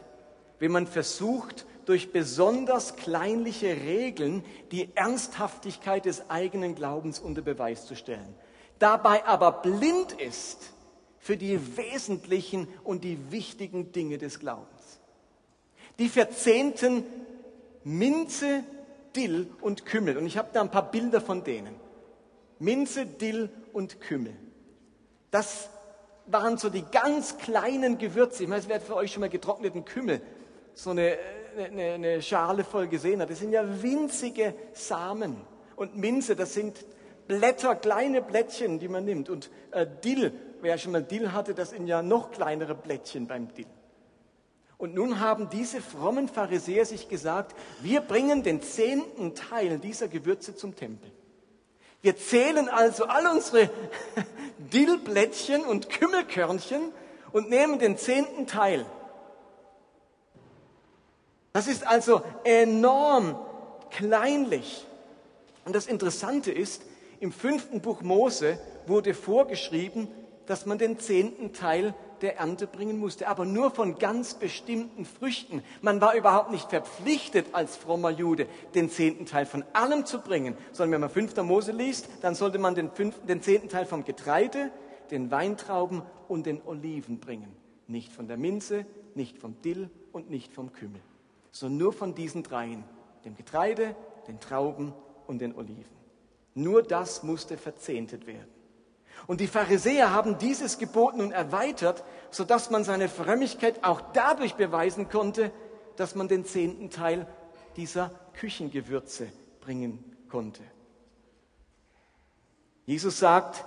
wenn 0.60 0.72
man 0.72 0.88
versucht, 0.88 1.66
durch 1.86 2.12
besonders 2.12 2.98
kleinliche 2.98 3.68
Regeln 3.68 4.44
die 4.72 4.90
Ernsthaftigkeit 4.96 6.04
des 6.04 6.30
eigenen 6.30 6.76
Glaubens 6.76 7.18
unter 7.18 7.42
Beweis 7.42 7.86
zu 7.86 7.96
stellen, 7.96 8.36
dabei 8.78 9.26
aber 9.26 9.54
blind 9.54 10.12
ist 10.12 10.74
für 11.18 11.38
die 11.38 11.78
wesentlichen 11.78 12.68
und 12.84 13.06
die 13.06 13.32
wichtigen 13.32 13.94
Dinge 13.94 14.18
des 14.18 14.40
Glaubens. 14.40 15.00
Die 15.98 16.10
verzehnten 16.10 17.04
Minze, 17.84 18.64
Dill 19.16 19.50
und 19.62 19.86
Kümmel. 19.86 20.18
Und 20.18 20.26
ich 20.26 20.38
habe 20.38 20.50
da 20.54 20.62
ein 20.62 20.72
paar 20.72 20.92
Bilder 20.92 21.22
von 21.22 21.44
denen. 21.44 21.76
Minze, 22.60 23.06
Dill 23.06 23.50
und 23.72 24.02
Kümmel. 24.02 24.34
Das 25.38 25.70
waren 26.26 26.58
so 26.58 26.68
die 26.68 26.82
ganz 26.82 27.38
kleinen 27.38 28.00
Gewürze. 28.00 28.42
Ich 28.42 28.50
meine, 28.50 28.62
es 28.62 28.68
wird 28.68 28.82
für 28.82 28.96
euch 28.96 29.12
schon 29.12 29.22
mal 29.22 29.30
getrockneten 29.30 29.86
Kümmel, 29.86 30.20
so 30.74 30.90
eine, 30.90 31.16
eine, 31.56 31.92
eine 31.92 32.22
Schale 32.24 32.64
voll 32.64 32.88
gesehen 32.88 33.22
hat. 33.22 33.30
Das 33.30 33.38
sind 33.38 33.52
ja 33.52 33.84
winzige 33.84 34.56
Samen. 34.74 35.38
Und 35.76 35.96
Minze, 35.96 36.36
das 36.36 36.56
sind 36.56 36.84
Blätter, 37.28 37.76
kleine 37.76 38.24
Blättchen, 38.24 38.80
die 38.80 38.88
man 38.88 39.06
nimmt. 39.06 39.30
Und 39.30 39.52
äh, 39.70 39.86
Dill, 40.04 40.34
wer 40.62 40.80
schon 40.80 40.94
mal 40.94 41.04
Dill 41.04 41.32
hatte, 41.34 41.54
das 41.54 41.70
sind 41.70 41.86
ja 41.86 42.02
noch 42.02 42.32
kleinere 42.32 42.74
Blättchen 42.74 43.28
beim 43.28 43.54
Dill. 43.54 43.68
Und 44.80 44.96
nun 44.96 45.20
haben 45.20 45.52
diese 45.52 45.82
frommen 45.82 46.30
Pharisäer 46.30 46.88
sich 46.88 47.10
gesagt, 47.10 47.56
wir 47.84 48.02
bringen 48.02 48.42
den 48.42 48.64
zehnten 48.64 49.36
Teil 49.36 49.78
dieser 49.78 50.08
Gewürze 50.08 50.56
zum 50.56 50.76
Tempel. 50.76 51.12
Wir 52.02 52.16
zählen 52.16 52.70
also 52.70 53.06
all 53.06 53.28
unsere 53.28 53.70
Dillblättchen 54.58 55.64
und 55.66 55.90
Kümmelkörnchen 55.90 56.92
und 57.32 57.50
nehmen 57.50 57.80
den 57.80 57.98
zehnten 57.98 58.48
Teil. 58.48 58.86
Das 61.54 61.68
ist 61.68 61.86
also 61.88 62.22
enorm 62.44 63.40
kleinlich. 63.90 64.86
Und 65.66 65.76
das 65.76 65.88
Interessante 65.88 66.52
ist, 66.52 66.84
im 67.20 67.32
fünften 67.32 67.82
Buch 67.82 68.02
Mose 68.02 68.60
wurde 68.86 69.14
vorgeschrieben, 69.14 70.08
dass 70.46 70.66
man 70.66 70.78
den 70.78 71.00
zehnten 71.00 71.52
Teil 71.52 71.94
der 72.22 72.38
Ernte 72.38 72.68
bringen 72.68 72.98
musste, 72.98 73.28
aber 73.28 73.46
nur 73.46 73.72
von 73.72 73.98
ganz 73.98 74.34
bestimmten 74.34 75.06
Früchten. 75.06 75.64
Man 75.82 76.02
war 76.02 76.16
überhaupt 76.16 76.52
nicht 76.52 76.70
verpflichtet 76.70 77.48
als 77.54 77.76
frommer 77.76 78.10
Jude, 78.10 78.48
den 78.76 78.90
zehnten 78.90 79.26
Teil 79.26 79.46
von 79.46 79.64
allem 79.74 80.06
zu 80.06 80.20
bringen, 80.20 80.56
sondern 80.72 80.94
wenn 80.94 81.02
man 81.02 81.10
5. 81.10 81.36
Mose 81.44 81.72
liest, 81.72 82.10
dann 82.22 82.36
sollte 82.36 82.60
man 82.60 82.76
den, 82.76 82.92
fünften, 82.92 83.28
den 83.28 83.42
zehnten 83.42 83.70
Teil 83.70 83.86
vom 83.86 84.04
Getreide, 84.04 84.72
den 85.12 85.32
Weintrauben 85.32 86.02
und 86.28 86.46
den 86.46 86.62
Oliven 86.66 87.20
bringen. 87.20 87.56
Nicht 87.88 88.12
von 88.12 88.28
der 88.28 88.38
Minze, 88.38 88.86
nicht 89.16 89.38
vom 89.38 89.62
Dill 89.62 89.90
und 90.12 90.30
nicht 90.30 90.54
vom 90.54 90.74
Kümmel, 90.74 91.02
sondern 91.52 91.78
nur 91.78 91.94
von 91.94 92.16
diesen 92.16 92.44
dreien, 92.44 92.84
dem 93.24 93.36
Getreide, 93.36 93.96
den 94.28 94.40
Trauben 94.40 94.94
und 95.26 95.40
den 95.40 95.56
Oliven. 95.56 95.98
Nur 96.54 96.84
das 96.84 97.24
musste 97.24 97.58
verzehntet 97.58 98.28
werden. 98.28 98.57
Und 99.26 99.42
die 99.42 99.48
Pharisäer 99.48 100.14
haben 100.14 100.38
dieses 100.38 100.78
Gebot 100.78 101.18
nun 101.18 101.32
erweitert, 101.32 102.04
sodass 102.30 102.70
man 102.70 102.84
seine 102.84 103.10
Frömmigkeit 103.10 103.84
auch 103.84 104.02
dadurch 104.14 104.56
beweisen 104.56 105.10
konnte, 105.10 105.52
dass 105.96 106.16
man 106.16 106.28
den 106.28 106.46
zehnten 106.46 106.90
Teil 106.90 107.28
dieser 107.76 108.12
Küchengewürze 108.34 109.28
bringen 109.60 110.16
konnte. 110.30 110.62
Jesus 112.86 113.20
sagt, 113.20 113.66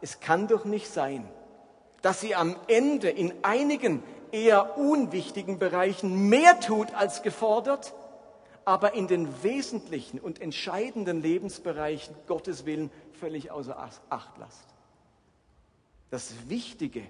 es 0.00 0.20
kann 0.20 0.48
doch 0.48 0.64
nicht 0.64 0.88
sein, 0.88 1.28
dass 2.02 2.20
sie 2.20 2.34
am 2.34 2.56
Ende 2.66 3.08
in 3.08 3.32
einigen 3.42 4.02
eher 4.32 4.78
unwichtigen 4.78 5.58
Bereichen 5.58 6.28
mehr 6.28 6.60
tut 6.60 6.94
als 6.94 7.22
gefordert, 7.22 7.94
aber 8.64 8.94
in 8.94 9.06
den 9.06 9.42
wesentlichen 9.42 10.20
und 10.20 10.40
entscheidenden 10.42 11.22
Lebensbereichen 11.22 12.14
Gottes 12.26 12.66
Willen 12.66 12.90
völlig 13.12 13.50
außer 13.50 13.78
Acht 14.10 14.32
lasst. 14.38 14.77
Das 16.10 16.48
Wichtige 16.48 17.02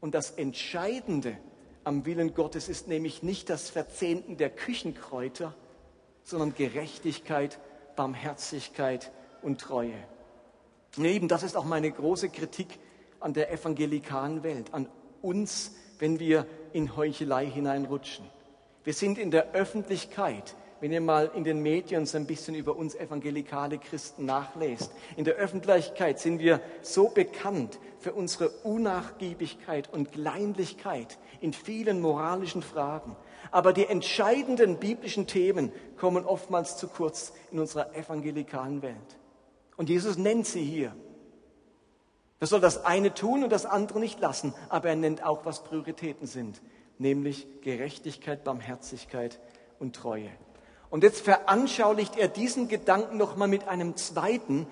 und 0.00 0.14
das 0.14 0.30
Entscheidende 0.30 1.36
am 1.84 2.06
Willen 2.06 2.34
Gottes 2.34 2.68
ist 2.68 2.88
nämlich 2.88 3.22
nicht 3.22 3.50
das 3.50 3.70
Verzehnten 3.70 4.36
der 4.36 4.50
Küchenkräuter, 4.50 5.54
sondern 6.22 6.54
Gerechtigkeit, 6.54 7.58
Barmherzigkeit 7.96 9.12
und 9.42 9.60
Treue. 9.60 9.94
Und 10.96 11.04
eben 11.04 11.28
das 11.28 11.42
ist 11.42 11.56
auch 11.56 11.64
meine 11.64 11.90
große 11.90 12.30
Kritik 12.30 12.78
an 13.20 13.34
der 13.34 13.52
evangelikalen 13.52 14.42
Welt, 14.42 14.72
an 14.72 14.88
uns, 15.22 15.74
wenn 15.98 16.18
wir 16.18 16.46
in 16.72 16.96
Heuchelei 16.96 17.46
hineinrutschen. 17.46 18.24
Wir 18.84 18.94
sind 18.94 19.18
in 19.18 19.30
der 19.30 19.52
Öffentlichkeit, 19.52 20.56
wenn 20.80 20.92
ihr 20.92 21.00
mal 21.00 21.30
in 21.34 21.44
den 21.44 21.62
Medien 21.62 22.06
so 22.06 22.16
ein 22.16 22.26
bisschen 22.26 22.54
über 22.54 22.76
uns 22.76 22.94
evangelikale 22.94 23.78
Christen 23.78 24.24
nachlest. 24.24 24.90
In 25.16 25.24
der 25.24 25.34
Öffentlichkeit 25.34 26.18
sind 26.18 26.38
wir 26.38 26.60
so 26.82 27.08
bekannt 27.08 27.78
für 27.98 28.12
unsere 28.12 28.48
Unnachgiebigkeit 28.48 29.92
und 29.92 30.12
Kleinlichkeit 30.12 31.18
in 31.40 31.52
vielen 31.52 32.00
moralischen 32.00 32.62
Fragen. 32.62 33.16
Aber 33.50 33.72
die 33.72 33.86
entscheidenden 33.86 34.78
biblischen 34.78 35.26
Themen 35.26 35.72
kommen 35.96 36.24
oftmals 36.24 36.76
zu 36.76 36.88
kurz 36.88 37.32
in 37.50 37.58
unserer 37.58 37.94
evangelikalen 37.94 38.82
Welt. 38.82 38.96
Und 39.76 39.88
Jesus 39.88 40.16
nennt 40.16 40.46
sie 40.46 40.62
hier. 40.62 40.94
Er 42.38 42.46
soll 42.46 42.60
das 42.60 42.84
eine 42.84 43.12
tun 43.12 43.44
und 43.44 43.50
das 43.50 43.66
andere 43.66 44.00
nicht 44.00 44.18
lassen, 44.20 44.54
aber 44.70 44.88
er 44.88 44.96
nennt 44.96 45.22
auch, 45.22 45.44
was 45.44 45.62
Prioritäten 45.62 46.26
sind, 46.26 46.62
nämlich 46.96 47.46
Gerechtigkeit, 47.60 48.44
Barmherzigkeit 48.44 49.40
und 49.78 49.94
Treue. 49.94 50.30
Und 50.90 51.04
jetzt 51.04 51.20
veranschaulicht 51.20 52.16
er 52.16 52.28
diesen 52.28 52.68
Gedanken 52.68 53.16
nochmal 53.16 53.48
mit 53.48 53.68
einem 53.68 53.96
zweiten, 53.96 54.66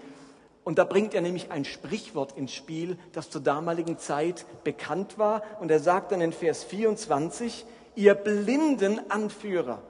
und 0.64 0.78
da 0.78 0.84
bringt 0.84 1.14
er 1.14 1.22
nämlich 1.22 1.50
ein 1.50 1.64
Sprichwort 1.64 2.36
ins 2.36 2.52
Spiel, 2.52 2.98
das 3.12 3.30
zur 3.30 3.40
damaligen 3.40 3.96
Zeit 3.96 4.44
bekannt 4.64 5.16
war. 5.16 5.42
Und 5.60 5.70
er 5.70 5.80
sagt 5.80 6.12
dann 6.12 6.20
in 6.20 6.30
Vers 6.30 6.62
24, 6.62 7.64
ihr 7.94 8.14
blinden 8.14 9.10
Anführer, 9.10 9.80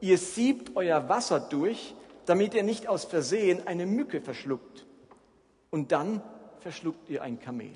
ihr 0.00 0.18
siebt 0.18 0.76
euer 0.76 1.08
Wasser 1.08 1.40
durch, 1.40 1.96
damit 2.26 2.54
ihr 2.54 2.62
nicht 2.62 2.86
aus 2.86 3.06
Versehen 3.06 3.66
eine 3.66 3.86
Mücke 3.86 4.20
verschluckt. 4.20 4.86
Und 5.70 5.90
dann 5.90 6.22
verschluckt 6.60 7.10
ihr 7.10 7.22
ein 7.22 7.40
Kamel. 7.40 7.72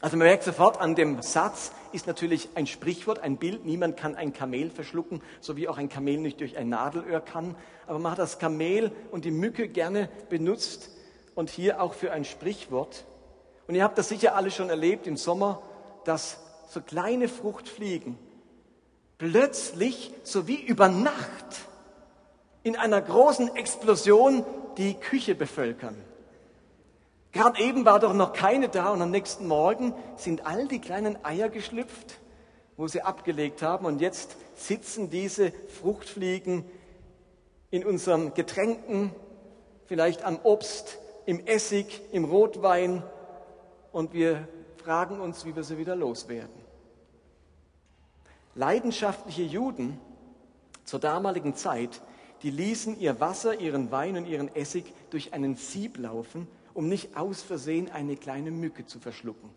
Also 0.00 0.16
man 0.16 0.28
merkt 0.28 0.44
sofort 0.44 0.80
an 0.80 0.94
dem 0.94 1.20
Satz 1.20 1.72
ist 1.94 2.06
natürlich 2.06 2.48
ein 2.56 2.66
Sprichwort, 2.66 3.20
ein 3.20 3.36
Bild. 3.36 3.64
Niemand 3.64 3.96
kann 3.96 4.16
ein 4.16 4.32
Kamel 4.32 4.70
verschlucken, 4.70 5.22
so 5.40 5.56
wie 5.56 5.68
auch 5.68 5.78
ein 5.78 5.88
Kamel 5.88 6.18
nicht 6.18 6.40
durch 6.40 6.56
ein 6.56 6.68
Nadelöhr 6.68 7.20
kann. 7.20 7.54
Aber 7.86 7.98
man 7.98 8.12
hat 8.12 8.18
das 8.18 8.38
Kamel 8.38 8.90
und 9.10 9.24
die 9.24 9.30
Mücke 9.30 9.68
gerne 9.68 10.08
benutzt 10.28 10.90
und 11.34 11.50
hier 11.50 11.80
auch 11.80 11.94
für 11.94 12.12
ein 12.12 12.24
Sprichwort. 12.24 13.04
Und 13.68 13.76
ihr 13.76 13.84
habt 13.84 13.96
das 13.96 14.08
sicher 14.08 14.34
alle 14.34 14.50
schon 14.50 14.68
erlebt 14.70 15.06
im 15.06 15.16
Sommer, 15.16 15.62
dass 16.04 16.38
so 16.68 16.80
kleine 16.80 17.28
Fruchtfliegen 17.28 18.18
plötzlich, 19.16 20.12
so 20.22 20.48
wie 20.48 20.60
über 20.60 20.88
Nacht, 20.88 21.14
in 22.62 22.76
einer 22.76 23.00
großen 23.00 23.54
Explosion 23.54 24.44
die 24.76 24.94
Küche 24.94 25.34
bevölkern. 25.34 25.96
Gerade 27.34 27.60
eben 27.60 27.84
war 27.84 27.98
doch 27.98 28.14
noch 28.14 28.32
keine 28.32 28.68
da 28.68 28.90
und 28.90 29.02
am 29.02 29.10
nächsten 29.10 29.48
Morgen 29.48 29.92
sind 30.16 30.46
all 30.46 30.68
die 30.68 30.78
kleinen 30.78 31.22
Eier 31.24 31.48
geschlüpft, 31.48 32.20
wo 32.76 32.86
sie 32.86 33.02
abgelegt 33.02 33.60
haben 33.60 33.86
und 33.86 34.00
jetzt 34.00 34.36
sitzen 34.54 35.10
diese 35.10 35.50
Fruchtfliegen 35.82 36.64
in 37.72 37.84
unseren 37.84 38.34
Getränken, 38.34 39.10
vielleicht 39.86 40.22
am 40.22 40.38
Obst, 40.44 41.00
im 41.26 41.44
Essig, 41.44 42.02
im 42.12 42.24
Rotwein 42.24 43.02
und 43.90 44.12
wir 44.12 44.46
fragen 44.76 45.18
uns, 45.18 45.44
wie 45.44 45.56
wir 45.56 45.64
sie 45.64 45.76
wieder 45.76 45.96
loswerden. 45.96 46.54
Leidenschaftliche 48.54 49.42
Juden 49.42 49.98
zur 50.84 51.00
damaligen 51.00 51.56
Zeit, 51.56 52.00
die 52.44 52.50
ließen 52.50 53.00
ihr 53.00 53.18
Wasser, 53.18 53.58
ihren 53.58 53.90
Wein 53.90 54.16
und 54.18 54.26
ihren 54.26 54.54
Essig 54.54 54.84
durch 55.10 55.32
einen 55.32 55.56
Sieb 55.56 55.98
laufen 55.98 56.46
um 56.74 56.88
nicht 56.88 57.16
aus 57.16 57.42
Versehen 57.42 57.90
eine 57.90 58.16
kleine 58.16 58.50
Mücke 58.50 58.84
zu 58.84 58.98
verschlucken. 58.98 59.50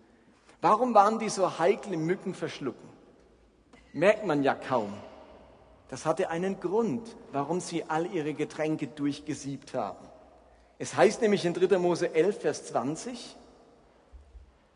Warum 0.61 0.93
waren 0.93 1.19
die 1.19 1.29
so 1.29 1.59
heikle 1.59 1.97
Mücken 1.97 2.33
verschlucken? 2.33 2.87
Merkt 3.93 4.25
man 4.25 4.43
ja 4.43 4.55
kaum. 4.55 4.93
Das 5.89 6.05
hatte 6.05 6.29
einen 6.29 6.59
Grund, 6.59 7.15
warum 7.31 7.59
sie 7.59 7.83
all 7.85 8.13
ihre 8.13 8.33
Getränke 8.33 8.87
durchgesiebt 8.87 9.73
haben. 9.73 10.07
Es 10.79 10.95
heißt 10.95 11.21
nämlich 11.21 11.45
in 11.45 11.53
3. 11.53 11.77
Mose 11.79 12.13
11, 12.13 12.41
Vers 12.41 12.65
20, 12.67 13.35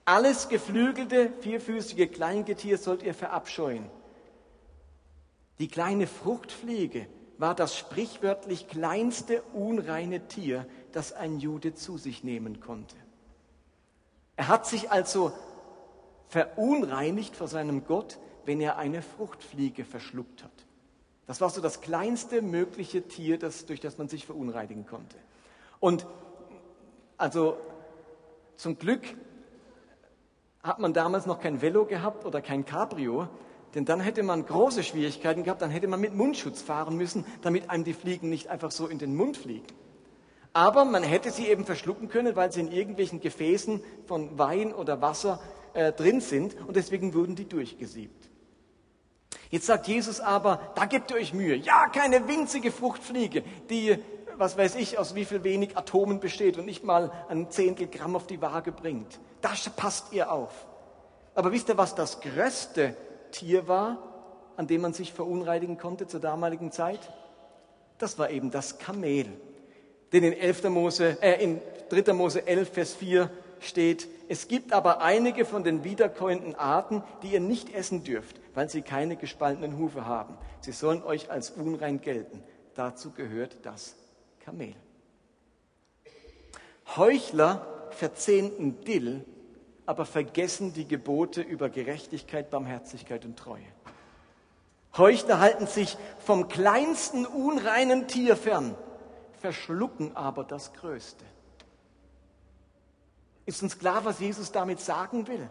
alles 0.05 0.49
geflügelte, 0.49 1.31
vierfüßige 1.41 2.11
Kleingetier 2.11 2.77
sollt 2.77 3.03
ihr 3.03 3.13
verabscheuen. 3.13 3.85
Die 5.59 5.67
kleine 5.67 6.07
Fruchtfliege 6.07 7.07
war 7.37 7.53
das 7.53 7.77
sprichwörtlich 7.77 8.67
kleinste 8.67 9.41
unreine 9.53 10.27
Tier, 10.27 10.65
das 10.91 11.13
ein 11.13 11.39
Jude 11.39 11.73
zu 11.73 11.97
sich 11.97 12.23
nehmen 12.23 12.59
konnte. 12.59 12.95
Er 14.35 14.47
hat 14.47 14.65
sich 14.65 14.91
also 14.91 15.31
verunreinigt 16.27 17.35
vor 17.35 17.47
seinem 17.47 17.85
Gott, 17.85 18.17
wenn 18.45 18.61
er 18.61 18.77
eine 18.77 19.01
Fruchtfliege 19.01 19.85
verschluckt 19.85 20.43
hat. 20.43 20.51
Das 21.27 21.41
war 21.41 21.49
so 21.49 21.61
das 21.61 21.81
kleinste 21.81 22.41
mögliche 22.41 23.07
Tier, 23.07 23.37
das, 23.37 23.65
durch 23.65 23.79
das 23.79 23.97
man 23.97 24.07
sich 24.07 24.25
verunreinigen 24.25 24.85
konnte. 24.85 25.17
Und 25.79 26.07
also 27.17 27.57
zum 28.55 28.77
Glück 28.77 29.01
hat 30.63 30.79
man 30.79 30.93
damals 30.93 31.25
noch 31.25 31.39
kein 31.39 31.61
Velo 31.61 31.85
gehabt 31.85 32.25
oder 32.25 32.41
kein 32.41 32.65
Cabrio, 32.65 33.27
denn 33.75 33.85
dann 33.85 33.99
hätte 33.99 34.23
man 34.23 34.45
große 34.45 34.83
Schwierigkeiten 34.83 35.43
gehabt, 35.43 35.61
dann 35.61 35.69
hätte 35.69 35.87
man 35.87 36.01
mit 36.01 36.13
Mundschutz 36.13 36.61
fahren 36.61 36.97
müssen, 36.97 37.25
damit 37.41 37.69
einem 37.69 37.83
die 37.83 37.93
Fliegen 37.93 38.29
nicht 38.29 38.47
einfach 38.47 38.71
so 38.71 38.87
in 38.87 38.99
den 38.99 39.15
Mund 39.15 39.37
fliegen. 39.37 39.67
Aber 40.53 40.83
man 40.85 41.03
hätte 41.03 41.31
sie 41.31 41.47
eben 41.47 41.65
verschlucken 41.65 42.09
können, 42.09 42.35
weil 42.35 42.51
sie 42.51 42.59
in 42.61 42.71
irgendwelchen 42.71 43.21
Gefäßen 43.21 43.81
von 44.05 44.37
Wein 44.37 44.73
oder 44.73 45.01
Wasser 45.01 45.39
äh, 45.73 45.93
drin 45.93 46.19
sind 46.19 46.55
und 46.67 46.75
deswegen 46.75 47.13
wurden 47.13 47.35
die 47.35 47.47
durchgesiebt. 47.47 48.29
Jetzt 49.49 49.65
sagt 49.65 49.87
Jesus 49.87 50.19
aber, 50.19 50.59
da 50.75 50.85
gebt 50.85 51.11
ihr 51.11 51.17
euch 51.17 51.33
Mühe. 51.33 51.55
Ja, 51.55 51.87
keine 51.87 52.27
winzige 52.27 52.71
Fruchtfliege, 52.71 53.43
die, 53.69 53.97
was 54.37 54.57
weiß 54.57 54.75
ich, 54.75 54.97
aus 54.97 55.15
wie 55.15 55.25
viel 55.25 55.43
wenig 55.43 55.77
Atomen 55.77 56.19
besteht 56.19 56.57
und 56.57 56.65
nicht 56.65 56.83
mal 56.83 57.11
ein 57.29 57.49
Zehntel 57.49 57.87
Gramm 57.87 58.15
auf 58.15 58.27
die 58.27 58.41
Waage 58.41 58.71
bringt. 58.71 59.19
Da 59.41 59.51
passt 59.75 60.13
ihr 60.13 60.31
auf. 60.31 60.67
Aber 61.35 61.51
wisst 61.51 61.69
ihr, 61.69 61.77
was 61.77 61.95
das 61.95 62.19
größte 62.21 62.95
Tier 63.31 63.67
war, 63.67 63.97
an 64.57 64.67
dem 64.67 64.81
man 64.81 64.93
sich 64.93 65.13
verunreinigen 65.13 65.77
konnte 65.77 66.07
zur 66.07 66.19
damaligen 66.19 66.71
Zeit? 66.71 67.11
Das 67.97 68.19
war 68.19 68.29
eben 68.29 68.51
das 68.51 68.79
Kamel. 68.79 69.27
Denn 70.13 70.23
in, 70.23 70.33
11. 70.33 70.69
Mose, 70.69 71.17
äh, 71.21 71.43
in 71.43 71.61
3. 71.89 72.13
Mose 72.13 72.45
11, 72.45 72.69
Vers 72.69 72.93
4 72.95 73.29
steht, 73.59 74.07
es 74.27 74.47
gibt 74.47 74.73
aber 74.73 75.01
einige 75.01 75.45
von 75.45 75.63
den 75.63 75.83
wiederkäuenden 75.83 76.55
Arten, 76.55 77.03
die 77.21 77.33
ihr 77.33 77.39
nicht 77.39 77.73
essen 77.73 78.03
dürft, 78.03 78.39
weil 78.53 78.69
sie 78.69 78.81
keine 78.81 79.15
gespaltenen 79.15 79.77
Hufe 79.77 80.05
haben. 80.05 80.37
Sie 80.61 80.71
sollen 80.71 81.03
euch 81.03 81.29
als 81.31 81.51
unrein 81.51 82.01
gelten. 82.01 82.43
Dazu 82.75 83.11
gehört 83.11 83.57
das 83.63 83.95
Kamel. 84.43 84.73
Heuchler 86.95 87.89
verzehnten 87.91 88.81
Dill, 88.81 89.25
aber 89.85 90.05
vergessen 90.05 90.73
die 90.73 90.87
Gebote 90.87 91.41
über 91.41 91.69
Gerechtigkeit, 91.69 92.49
Barmherzigkeit 92.49 93.25
und 93.25 93.37
Treue. 93.37 93.65
Heuchler 94.97 95.39
halten 95.39 95.67
sich 95.67 95.97
vom 96.25 96.49
kleinsten 96.49 97.25
unreinen 97.25 98.07
Tier 98.07 98.35
fern 98.35 98.75
verschlucken 99.41 100.15
aber 100.15 100.43
das 100.43 100.71
Größte. 100.73 101.25
Ist 103.45 103.63
uns 103.63 103.77
klar, 103.77 104.05
was 104.05 104.19
Jesus 104.19 104.51
damit 104.51 104.79
sagen 104.79 105.27
will? 105.27 105.49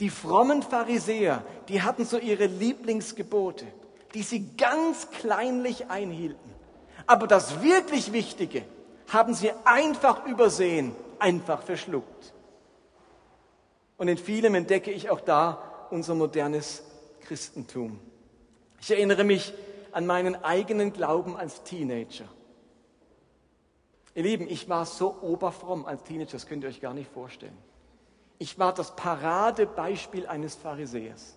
Die 0.00 0.08
frommen 0.08 0.62
Pharisäer, 0.62 1.44
die 1.68 1.82
hatten 1.82 2.06
so 2.06 2.18
ihre 2.18 2.46
Lieblingsgebote, 2.46 3.66
die 4.14 4.22
sie 4.22 4.56
ganz 4.56 5.10
kleinlich 5.10 5.90
einhielten. 5.90 6.50
Aber 7.06 7.26
das 7.26 7.62
wirklich 7.62 8.12
Wichtige 8.12 8.64
haben 9.08 9.34
sie 9.34 9.52
einfach 9.64 10.26
übersehen, 10.26 10.94
einfach 11.18 11.62
verschluckt. 11.62 12.32
Und 13.98 14.08
in 14.08 14.16
vielem 14.16 14.54
entdecke 14.54 14.90
ich 14.90 15.10
auch 15.10 15.20
da 15.20 15.86
unser 15.90 16.14
modernes 16.14 16.82
Christentum. 17.20 18.00
Ich 18.80 18.90
erinnere 18.90 19.24
mich 19.24 19.52
an 19.92 20.06
meinen 20.06 20.36
eigenen 20.44 20.92
Glauben 20.92 21.36
als 21.36 21.62
Teenager. 21.62 22.28
Ihr 24.14 24.22
Lieben, 24.22 24.48
ich 24.48 24.68
war 24.68 24.86
so 24.86 25.16
oberfromm 25.22 25.86
als 25.86 26.02
Teenager, 26.02 26.32
das 26.32 26.46
könnt 26.46 26.64
ihr 26.64 26.68
euch 26.70 26.80
gar 26.80 26.94
nicht 26.94 27.10
vorstellen. 27.10 27.56
Ich 28.38 28.58
war 28.58 28.72
das 28.72 28.96
Paradebeispiel 28.96 30.26
eines 30.26 30.54
Pharisäers. 30.54 31.36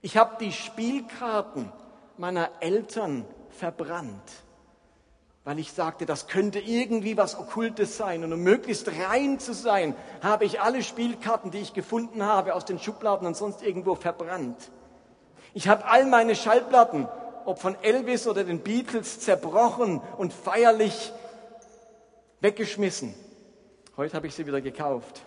Ich 0.00 0.16
habe 0.16 0.36
die 0.38 0.52
Spielkarten 0.52 1.72
meiner 2.16 2.50
Eltern 2.60 3.24
verbrannt, 3.50 4.32
weil 5.44 5.58
ich 5.58 5.72
sagte, 5.72 6.06
das 6.06 6.28
könnte 6.28 6.60
irgendwie 6.60 7.16
was 7.16 7.38
Okkultes 7.38 7.96
sein. 7.96 8.22
Und 8.22 8.32
um 8.32 8.40
möglichst 8.40 8.88
rein 8.88 9.40
zu 9.40 9.54
sein, 9.54 9.96
habe 10.22 10.44
ich 10.44 10.60
alle 10.60 10.82
Spielkarten, 10.82 11.50
die 11.50 11.58
ich 11.58 11.74
gefunden 11.74 12.22
habe, 12.22 12.54
aus 12.54 12.64
den 12.64 12.78
Schubladen 12.78 13.26
und 13.26 13.36
sonst 13.36 13.62
irgendwo 13.62 13.94
verbrannt. 13.96 14.70
Ich 15.58 15.66
habe 15.66 15.86
all 15.86 16.06
meine 16.06 16.36
Schallplatten, 16.36 17.08
ob 17.44 17.58
von 17.58 17.74
Elvis 17.82 18.28
oder 18.28 18.44
den 18.44 18.60
Beatles, 18.60 19.18
zerbrochen 19.18 20.00
und 20.16 20.32
feierlich 20.32 21.12
weggeschmissen. 22.38 23.12
Heute 23.96 24.14
habe 24.14 24.28
ich 24.28 24.36
sie 24.36 24.46
wieder 24.46 24.60
gekauft. 24.60 25.20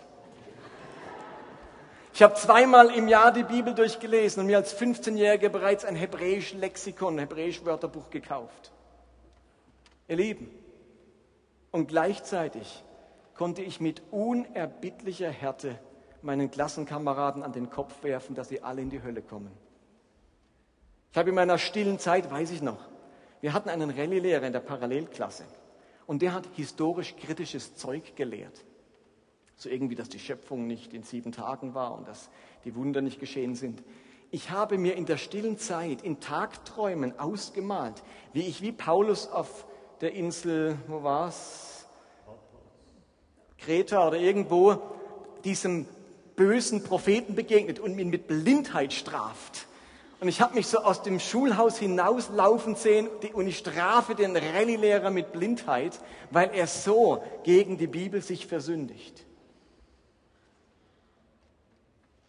Ich 2.14 2.22
habe 2.22 2.32
zweimal 2.32 2.94
im 2.94 3.08
Jahr 3.08 3.30
die 3.30 3.42
Bibel 3.42 3.74
durchgelesen 3.74 4.40
und 4.40 4.46
mir 4.46 4.56
als 4.56 4.74
15-Jähriger 4.74 5.50
bereits 5.50 5.84
ein 5.84 5.96
hebräisch 5.96 6.54
Lexikon, 6.54 7.16
ein 7.16 7.18
hebräisch 7.18 7.66
Wörterbuch 7.66 8.08
gekauft. 8.08 8.72
Ihr 10.08 10.16
Lieben, 10.16 10.48
und 11.72 11.88
gleichzeitig 11.88 12.82
konnte 13.34 13.60
ich 13.60 13.80
mit 13.82 14.00
unerbittlicher 14.10 15.28
Härte 15.28 15.78
meinen 16.22 16.50
Klassenkameraden 16.50 17.42
an 17.42 17.52
den 17.52 17.68
Kopf 17.68 18.02
werfen, 18.02 18.34
dass 18.34 18.48
sie 18.48 18.62
alle 18.62 18.80
in 18.80 18.88
die 18.88 19.02
Hölle 19.02 19.20
kommen. 19.20 19.52
Ich 21.12 21.18
habe 21.18 21.28
in 21.28 21.34
meiner 21.34 21.58
stillen 21.58 21.98
Zeit, 21.98 22.30
weiß 22.30 22.50
ich 22.52 22.62
noch, 22.62 22.78
wir 23.42 23.52
hatten 23.52 23.68
einen 23.68 23.90
Rallye-Lehrer 23.90 24.46
in 24.46 24.52
der 24.52 24.60
Parallelklasse. 24.60 25.44
Und 26.06 26.22
der 26.22 26.32
hat 26.32 26.48
historisch 26.54 27.14
kritisches 27.16 27.76
Zeug 27.76 28.16
gelehrt. 28.16 28.64
So 29.56 29.68
irgendwie, 29.68 29.94
dass 29.94 30.08
die 30.08 30.18
Schöpfung 30.18 30.66
nicht 30.66 30.94
in 30.94 31.02
sieben 31.02 31.30
Tagen 31.30 31.74
war 31.74 31.94
und 31.94 32.08
dass 32.08 32.30
die 32.64 32.74
Wunder 32.74 33.02
nicht 33.02 33.20
geschehen 33.20 33.54
sind. 33.54 33.82
Ich 34.30 34.50
habe 34.50 34.78
mir 34.78 34.96
in 34.96 35.04
der 35.04 35.18
stillen 35.18 35.58
Zeit, 35.58 36.00
in 36.00 36.18
Tagträumen 36.18 37.18
ausgemalt, 37.18 38.02
wie 38.32 38.42
ich 38.42 38.62
wie 38.62 38.72
Paulus 38.72 39.28
auf 39.28 39.66
der 40.00 40.14
Insel, 40.14 40.78
wo 40.86 41.02
war's? 41.02 41.86
Kreta 43.58 44.08
oder 44.08 44.16
irgendwo, 44.16 44.80
diesem 45.44 45.86
bösen 46.36 46.82
Propheten 46.82 47.34
begegnet 47.34 47.78
und 47.78 47.98
ihn 47.98 48.08
mit 48.08 48.26
Blindheit 48.26 48.94
straft. 48.94 49.66
Und 50.22 50.28
ich 50.28 50.40
habe 50.40 50.54
mich 50.54 50.68
so 50.68 50.78
aus 50.78 51.02
dem 51.02 51.18
Schulhaus 51.18 51.78
hinauslaufen 51.78 52.76
sehen 52.76 53.08
und 53.32 53.48
ich 53.48 53.58
strafe 53.58 54.14
den 54.14 54.36
Rallye-Lehrer 54.36 55.10
mit 55.10 55.32
Blindheit, 55.32 55.98
weil 56.30 56.50
er 56.54 56.68
so 56.68 57.24
gegen 57.42 57.76
die 57.76 57.88
Bibel 57.88 58.22
sich 58.22 58.46
versündigt. 58.46 59.26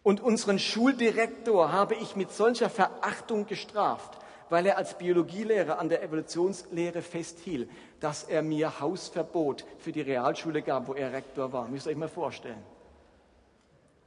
Und 0.02 0.20
unseren 0.20 0.58
Schuldirektor 0.58 1.70
habe 1.70 1.94
ich 1.94 2.16
mit 2.16 2.32
solcher 2.32 2.68
Verachtung 2.68 3.46
gestraft, 3.46 4.18
weil 4.48 4.66
er 4.66 4.76
als 4.76 4.98
Biologielehrer 4.98 5.78
an 5.78 5.88
der 5.88 6.02
Evolutionslehre 6.02 7.00
festhielt, 7.00 7.70
dass 8.00 8.24
er 8.24 8.42
mir 8.42 8.80
Hausverbot 8.80 9.64
für 9.78 9.92
die 9.92 10.00
Realschule 10.00 10.62
gab, 10.62 10.88
wo 10.88 10.94
er 10.94 11.12
Rektor 11.12 11.52
war. 11.52 11.68
Müsst 11.68 11.86
ihr 11.86 11.90
euch 11.90 11.96
mal 11.96 12.08
vorstellen. 12.08 12.64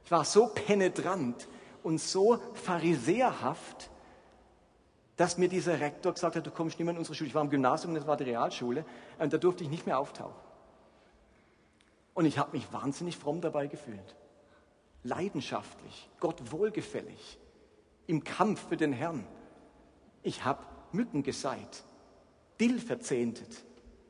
Ich 0.04 0.10
war 0.10 0.26
so 0.26 0.48
penetrant, 0.48 1.48
und 1.88 1.98
so 1.98 2.38
pharisäerhaft, 2.52 3.90
dass 5.16 5.38
mir 5.38 5.48
dieser 5.48 5.80
Rektor 5.80 6.12
gesagt 6.12 6.36
hat, 6.36 6.46
du 6.46 6.50
kommst 6.50 6.78
nicht 6.78 6.84
mehr 6.84 6.92
in 6.92 6.98
unsere 6.98 7.14
Schule. 7.14 7.28
Ich 7.28 7.34
war 7.34 7.42
im 7.42 7.48
Gymnasium, 7.48 7.94
das 7.94 8.06
war 8.06 8.18
die 8.18 8.24
Realschule, 8.24 8.84
und 9.18 9.32
da 9.32 9.38
durfte 9.38 9.64
ich 9.64 9.70
nicht 9.70 9.86
mehr 9.86 9.98
auftauchen. 9.98 10.38
Und 12.12 12.26
ich 12.26 12.36
habe 12.36 12.54
mich 12.54 12.70
wahnsinnig 12.74 13.16
fromm 13.16 13.40
dabei 13.40 13.68
gefühlt. 13.68 14.16
Leidenschaftlich, 15.02 16.10
Gott 16.20 16.52
wohlgefällig, 16.52 17.38
im 18.06 18.22
Kampf 18.22 18.68
für 18.68 18.76
den 18.76 18.92
Herrn. 18.92 19.26
Ich 20.22 20.44
habe 20.44 20.62
Mücken 20.92 21.22
geseit, 21.22 21.84
Dill 22.60 22.80
verzehntet, 22.80 23.64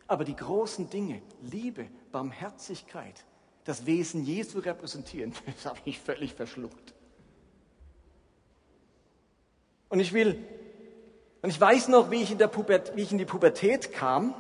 aber 0.09 0.25
die 0.25 0.35
großen 0.35 0.91
Dinge, 0.91 1.23
Liebe, 1.43 1.87
Barmherzigkeit, 2.11 3.25
das 3.63 3.87
Wesen 3.87 4.25
Jesu 4.25 4.59
repräsentieren, 4.59 5.33
das 5.47 5.65
habe 5.65 5.79
ich 5.85 6.01
völlig 6.01 6.35
verschluckt. 6.35 6.98
Und 9.89 10.01
ich 10.01 10.13
will, 10.13 10.45
und 11.43 11.51
ich 11.51 11.61
weiß 11.61 11.89
noch, 11.89 12.11
wie 12.11 12.23
ich 12.23 12.33
in, 12.33 12.39
der 12.39 12.49
Pubert, 12.49 12.97
wie 12.97 13.03
ich 13.03 13.13
in 13.13 13.19
die 13.19 13.25
Pubertät 13.25 13.93
kam 13.93 14.35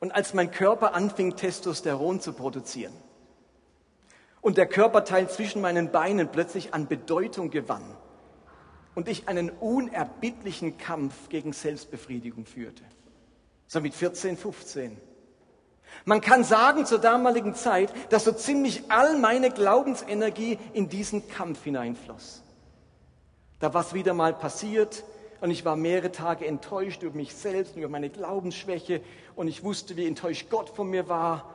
und 0.00 0.12
als 0.14 0.34
mein 0.34 0.50
Körper 0.50 0.94
anfing, 0.94 1.36
Testosteron 1.36 2.20
zu 2.20 2.32
produzieren. 2.32 2.92
Und 4.40 4.56
der 4.56 4.66
Körperteil 4.66 5.28
zwischen 5.28 5.60
meinen 5.60 5.92
Beinen 5.92 6.28
plötzlich 6.28 6.72
an 6.72 6.88
Bedeutung 6.88 7.50
gewann 7.50 7.84
und 8.94 9.06
ich 9.08 9.28
einen 9.28 9.50
unerbittlichen 9.50 10.78
Kampf 10.78 11.28
gegen 11.28 11.52
Selbstbefriedigung 11.52 12.46
führte. 12.46 12.82
So 13.66 13.80
mit 13.80 13.94
14, 13.94 14.36
15. 14.36 14.96
Man 16.04 16.20
kann 16.20 16.42
sagen 16.44 16.86
zur 16.86 16.98
damaligen 16.98 17.54
Zeit, 17.54 17.92
dass 18.10 18.24
so 18.24 18.32
ziemlich 18.32 18.84
all 18.88 19.18
meine 19.18 19.50
Glaubensenergie 19.50 20.58
in 20.72 20.88
diesen 20.88 21.28
Kampf 21.28 21.64
hineinfloss. 21.64 22.42
Da 23.60 23.74
war 23.74 23.82
es 23.82 23.92
wieder 23.92 24.14
mal 24.14 24.32
passiert 24.32 25.04
und 25.42 25.50
ich 25.50 25.66
war 25.66 25.76
mehrere 25.76 26.10
Tage 26.10 26.46
enttäuscht 26.46 27.02
über 27.02 27.14
mich 27.14 27.34
selbst 27.34 27.76
und 27.76 27.82
über 27.82 27.90
meine 27.90 28.08
Glaubensschwäche 28.08 29.02
und 29.36 29.48
ich 29.48 29.62
wusste, 29.62 29.96
wie 29.96 30.06
enttäuscht 30.06 30.48
Gott 30.50 30.70
von 30.70 30.88
mir 30.88 31.08
war. 31.08 31.54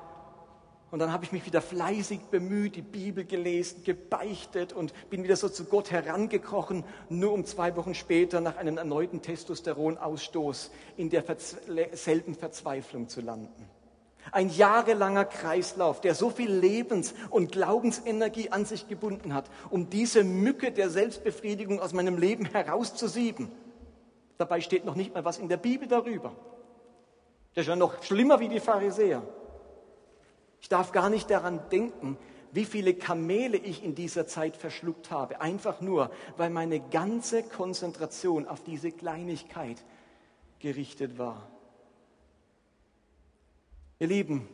Und 0.92 1.00
dann 1.00 1.12
habe 1.12 1.26
ich 1.26 1.32
mich 1.32 1.48
wieder 1.48 1.64
fleißig 1.64 2.22
bemüht, 2.30 2.76
die 2.76 2.84
Bibel 2.84 3.26
gelesen, 3.26 3.84
gebeichtet 3.84 4.72
und 4.72 4.94
bin 5.10 5.24
wieder 5.24 5.36
so 5.36 5.50
zu 5.50 5.66
Gott 5.66 5.90
herangekrochen, 5.90 6.84
nur 7.10 7.34
um 7.34 7.44
zwei 7.44 7.76
Wochen 7.76 7.96
später 7.96 8.40
nach 8.40 8.56
einem 8.58 8.78
erneuten 8.78 9.24
Testosteronausstoß 9.24 10.72
in 10.98 11.10
derselben 11.10 12.36
Verzweiflung 12.36 13.10
zu 13.10 13.22
landen. 13.22 13.68
Ein 14.32 14.50
jahrelanger 14.50 15.26
Kreislauf, 15.26 16.02
der 16.02 16.16
so 16.16 16.30
viel 16.30 16.52
Lebens- 16.52 17.14
und 17.30 17.52
Glaubensenergie 17.52 18.50
an 18.52 18.66
sich 18.66 18.88
gebunden 18.88 19.34
hat, 19.34 19.50
um 19.70 19.90
diese 19.90 20.24
Mücke 20.24 20.72
der 20.72 20.90
Selbstbefriedigung 20.90 21.80
aus 21.80 21.94
meinem 21.94 22.18
Leben 22.18 22.46
herauszusieben. 22.46 23.52
Dabei 24.38 24.62
steht 24.62 24.86
noch 24.86 24.96
nicht 24.96 25.14
mal 25.14 25.24
was 25.24 25.38
in 25.38 25.48
der 25.48 25.58
Bibel 25.58 25.88
darüber. 25.88 26.36
Das 27.54 27.64
ist 27.64 27.70
ja 27.70 27.76
noch 27.76 28.04
schlimmer 28.04 28.40
wie 28.40 28.50
die 28.50 28.60
Pharisäer. 28.60 29.24
Ich 30.60 30.70
darf 30.70 30.92
gar 30.92 31.10
nicht 31.10 31.30
daran 31.30 31.62
denken, 31.72 32.18
wie 32.52 32.66
viele 32.66 32.94
Kamele 32.94 33.58
ich 33.58 33.84
in 33.84 33.96
dieser 33.96 34.28
Zeit 34.28 34.56
verschluckt 34.56 35.12
habe, 35.12 35.42
einfach 35.42 35.82
nur, 35.82 36.10
weil 36.38 36.50
meine 36.50 36.80
ganze 36.80 37.44
Konzentration 37.44 38.48
auf 38.48 38.64
diese 38.64 38.92
Kleinigkeit 38.92 39.84
gerichtet 40.60 41.18
war. 41.18 41.48
Ihr 43.98 44.08
Lieben, 44.08 44.48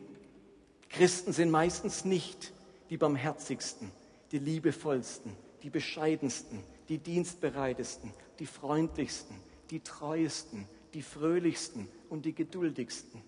Christen 0.88 1.32
sind 1.32 1.50
meistens 1.50 2.04
nicht 2.04 2.52
die 2.90 2.96
barmherzigsten, 2.96 3.90
die 4.30 4.38
liebevollsten, 4.38 5.36
die 5.64 5.70
bescheidensten, 5.70 6.62
die 6.88 6.98
dienstbereitesten, 6.98 8.12
die 8.38 8.46
freundlichsten, 8.46 9.34
die 9.70 9.80
treuesten, 9.80 10.68
die 10.94 11.02
fröhlichsten 11.02 11.88
und 12.08 12.24
die 12.24 12.34
geduldigsten. 12.34 13.20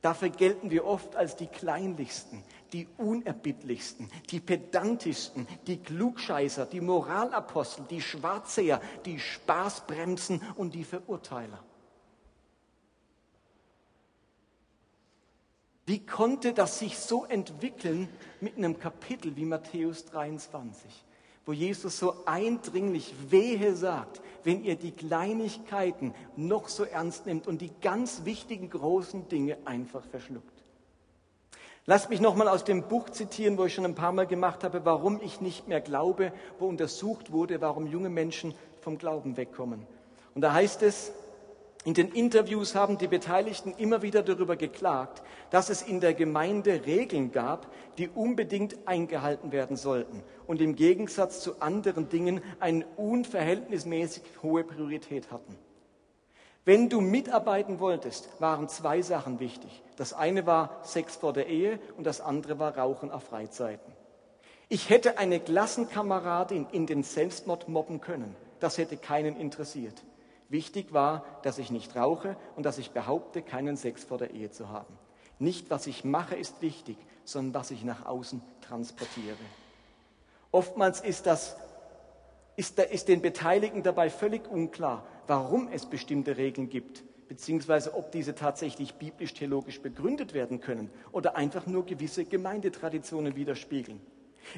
Dafür 0.00 0.30
gelten 0.30 0.70
wir 0.70 0.84
oft 0.84 1.16
als 1.16 1.36
die 1.36 1.46
kleinlichsten, 1.46 2.44
die 2.72 2.86
unerbittlichsten, 2.96 4.10
die 4.30 4.40
pedantischsten, 4.40 5.48
die 5.66 5.78
Klugscheißer, 5.78 6.66
die 6.66 6.80
Moralapostel, 6.80 7.84
die 7.88 8.00
Schwarzseher, 8.00 8.80
die 9.06 9.18
Spaßbremsen 9.18 10.40
und 10.56 10.74
die 10.74 10.84
Verurteiler. 10.84 11.62
Wie 15.84 16.04
konnte 16.06 16.52
das 16.52 16.78
sich 16.78 16.98
so 16.98 17.24
entwickeln 17.24 18.08
mit 18.40 18.56
einem 18.56 18.78
Kapitel 18.78 19.34
wie 19.36 19.44
Matthäus 19.44 20.04
23, 20.06 20.90
wo 21.44 21.52
Jesus 21.52 21.98
so 21.98 22.24
eindringlich 22.24 23.12
wehe 23.30 23.74
sagt, 23.74 24.20
wenn 24.44 24.62
ihr 24.62 24.76
die 24.76 24.92
Kleinigkeiten 24.92 26.14
noch 26.36 26.68
so 26.68 26.84
ernst 26.84 27.26
nimmt 27.26 27.48
und 27.48 27.60
die 27.60 27.72
ganz 27.80 28.24
wichtigen 28.24 28.70
großen 28.70 29.28
Dinge 29.28 29.58
einfach 29.64 30.04
verschluckt. 30.04 30.62
Lasst 31.84 32.10
mich 32.10 32.20
nochmal 32.20 32.46
aus 32.46 32.62
dem 32.62 32.86
Buch 32.86 33.10
zitieren, 33.10 33.58
wo 33.58 33.64
ich 33.64 33.74
schon 33.74 33.84
ein 33.84 33.96
paar 33.96 34.12
Mal 34.12 34.28
gemacht 34.28 34.62
habe, 34.62 34.84
warum 34.84 35.20
ich 35.20 35.40
nicht 35.40 35.66
mehr 35.66 35.80
glaube, 35.80 36.32
wo 36.60 36.68
untersucht 36.68 37.32
wurde, 37.32 37.60
warum 37.60 37.88
junge 37.88 38.08
Menschen 38.08 38.54
vom 38.80 38.98
Glauben 38.98 39.36
wegkommen. 39.36 39.84
Und 40.36 40.42
da 40.42 40.52
heißt 40.52 40.82
es, 40.82 41.10
In 41.84 41.94
den 41.94 42.12
Interviews 42.12 42.76
haben 42.76 42.96
die 42.96 43.08
Beteiligten 43.08 43.74
immer 43.76 44.02
wieder 44.02 44.22
darüber 44.22 44.54
geklagt, 44.54 45.22
dass 45.50 45.68
es 45.68 45.82
in 45.82 45.98
der 45.98 46.14
Gemeinde 46.14 46.86
Regeln 46.86 47.32
gab, 47.32 47.66
die 47.98 48.08
unbedingt 48.08 48.76
eingehalten 48.86 49.50
werden 49.50 49.76
sollten 49.76 50.22
und 50.46 50.60
im 50.60 50.76
Gegensatz 50.76 51.40
zu 51.40 51.60
anderen 51.60 52.08
Dingen 52.08 52.40
eine 52.60 52.86
unverhältnismäßig 52.96 54.22
hohe 54.44 54.62
Priorität 54.62 55.32
hatten. 55.32 55.58
Wenn 56.64 56.88
du 56.88 57.00
mitarbeiten 57.00 57.80
wolltest, 57.80 58.28
waren 58.40 58.68
zwei 58.68 59.02
Sachen 59.02 59.40
wichtig. 59.40 59.82
Das 59.96 60.12
eine 60.12 60.46
war 60.46 60.78
Sex 60.84 61.16
vor 61.16 61.32
der 61.32 61.48
Ehe 61.48 61.80
und 61.96 62.06
das 62.06 62.20
andere 62.20 62.60
war 62.60 62.78
Rauchen 62.78 63.10
auf 63.10 63.24
Freizeiten. 63.24 63.92
Ich 64.68 64.88
hätte 64.88 65.18
eine 65.18 65.40
Klassenkameradin 65.40 66.68
in 66.70 66.86
den 66.86 67.02
Selbstmord 67.02 67.68
mobben 67.68 68.00
können. 68.00 68.36
Das 68.60 68.78
hätte 68.78 68.96
keinen 68.96 69.36
interessiert. 69.36 70.04
Wichtig 70.52 70.92
war, 70.92 71.24
dass 71.44 71.56
ich 71.56 71.70
nicht 71.70 71.96
rauche 71.96 72.36
und 72.56 72.66
dass 72.66 72.76
ich 72.76 72.90
behaupte, 72.90 73.40
keinen 73.40 73.78
Sex 73.78 74.04
vor 74.04 74.18
der 74.18 74.32
Ehe 74.32 74.50
zu 74.50 74.68
haben. 74.68 74.98
Nicht, 75.38 75.70
was 75.70 75.86
ich 75.86 76.04
mache, 76.04 76.36
ist 76.36 76.60
wichtig, 76.60 76.98
sondern 77.24 77.54
was 77.54 77.70
ich 77.70 77.84
nach 77.84 78.04
außen 78.04 78.42
transportiere. 78.60 79.34
Oftmals 80.50 81.00
ist, 81.00 81.24
das, 81.24 81.56
ist, 82.56 82.78
ist 82.78 83.08
den 83.08 83.22
Beteiligten 83.22 83.82
dabei 83.82 84.10
völlig 84.10 84.46
unklar, 84.46 85.06
warum 85.26 85.68
es 85.72 85.86
bestimmte 85.86 86.36
Regeln 86.36 86.68
gibt, 86.68 87.02
beziehungsweise 87.28 87.94
ob 87.94 88.12
diese 88.12 88.34
tatsächlich 88.34 88.96
biblisch-theologisch 88.96 89.80
begründet 89.80 90.34
werden 90.34 90.60
können 90.60 90.90
oder 91.12 91.34
einfach 91.34 91.64
nur 91.64 91.86
gewisse 91.86 92.26
Gemeindetraditionen 92.26 93.36
widerspiegeln. 93.36 94.02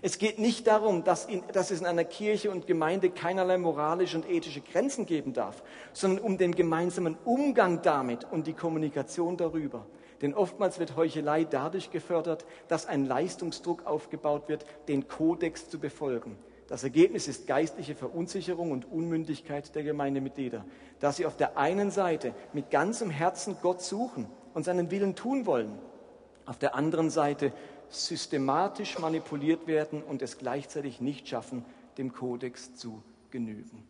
Es 0.03 0.19
geht 0.19 0.39
nicht 0.39 0.67
darum, 0.67 1.05
dass, 1.05 1.27
in, 1.27 1.43
dass, 1.53 1.71
es 1.71 1.81
in 1.81 1.87
einer 1.87 2.05
Kirche 2.05 2.51
und 2.51 2.67
Gemeinde 2.67 3.11
keinerlei 3.11 3.59
moralische 3.59 4.17
und 4.17 4.29
ethische 4.29 4.61
Grenzen 4.61 5.07
geben 5.07 5.33
darf, 5.33 5.63
sondern 5.93 6.25
um 6.25 6.39
den 6.39 6.55
gemeinsamen 6.55 7.17
Umgang 7.25 7.83
damit 7.83 8.27
und 8.31 8.47
die 8.47 8.53
Kommunikation 8.53 9.37
darüber. 9.37 9.87
Denn 10.23 10.35
oftmals 10.35 10.79
wird 10.79 10.97
Heuchelei 10.97 11.45
dadurch 11.45 11.91
gefördert, 11.91 12.47
dass 12.69 12.87
ein 12.87 13.05
Leistungsdruck 13.05 13.87
aufgebaut 13.87 14.49
wird, 14.49 14.65
den 14.89 15.09
Kodex 15.09 15.69
zu 15.69 15.79
befolgen. 15.79 16.39
Das 16.67 16.83
Ergebnis 16.83 17.29
ist 17.29 17.47
geistliche 17.47 17.95
Verunsicherung 17.95 18.71
und 18.71 18.91
Unmündigkeit 18.91 19.75
der 19.75 19.83
Gemeindemitglieder, 19.83 20.65
da 20.99 21.13
sie 21.13 21.27
auf 21.27 21.37
der 21.37 21.59
einen 21.59 21.91
Seite 21.91 22.35
mit 22.55 22.71
ganzem 22.71 23.11
Herzen 23.11 23.59
Gott 23.61 23.83
suchen 23.83 24.27
und 24.55 24.65
seinen 24.65 24.91
Willen 24.91 25.15
tun 25.15 25.45
wollen, 25.45 25.79
auf 26.47 26.59
der 26.59 26.75
anderen 26.75 27.11
Seite 27.11 27.53
systematisch 27.95 28.99
manipuliert 28.99 29.67
werden 29.67 30.03
und 30.03 30.23
es 30.23 30.39
gleichzeitig 30.39 31.01
nicht 31.01 31.29
schaffen, 31.29 31.65
dem 31.99 32.13
Kodex 32.13 32.75
zu 32.75 33.03
genügen. 33.31 33.87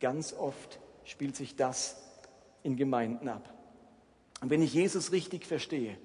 Ganz 0.00 0.32
oft 0.32 0.78
spielt 1.04 1.36
sich 1.36 1.56
das 1.56 1.96
in 2.62 2.76
Gemeinden 2.76 3.28
ab. 3.28 3.52
Und 4.40 4.50
wenn 4.50 4.62
ich 4.62 4.74
Jesus 4.74 5.12
richtig 5.12 5.46
verstehe, 5.46 5.96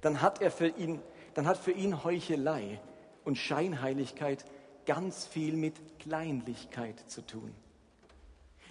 dann 0.00 0.20
hat 0.20 0.42
er 0.42 0.50
für 0.50 0.68
ihn, 0.68 1.00
dann 1.34 1.46
hat 1.46 1.58
für 1.58 1.72
ihn 1.72 2.04
Heuchelei 2.04 2.80
und 3.24 3.38
Scheinheiligkeit 3.38 4.44
ganz 4.84 5.26
viel 5.26 5.56
mit 5.56 5.98
Kleinlichkeit 5.98 6.98
zu 7.08 7.22
tun. 7.22 7.54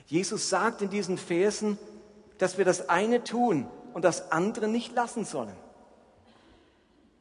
Jesus 0.06 0.50
sagt 0.50 0.82
in 0.82 0.90
diesen 0.90 1.18
Versen, 1.18 1.78
dass 2.38 2.58
wir 2.58 2.66
das 2.66 2.90
eine 2.90 3.24
tun 3.24 3.68
und 3.94 4.04
das 4.04 4.32
andere 4.32 4.68
nicht 4.68 4.94
lassen 4.94 5.26
sollen. 5.26 5.56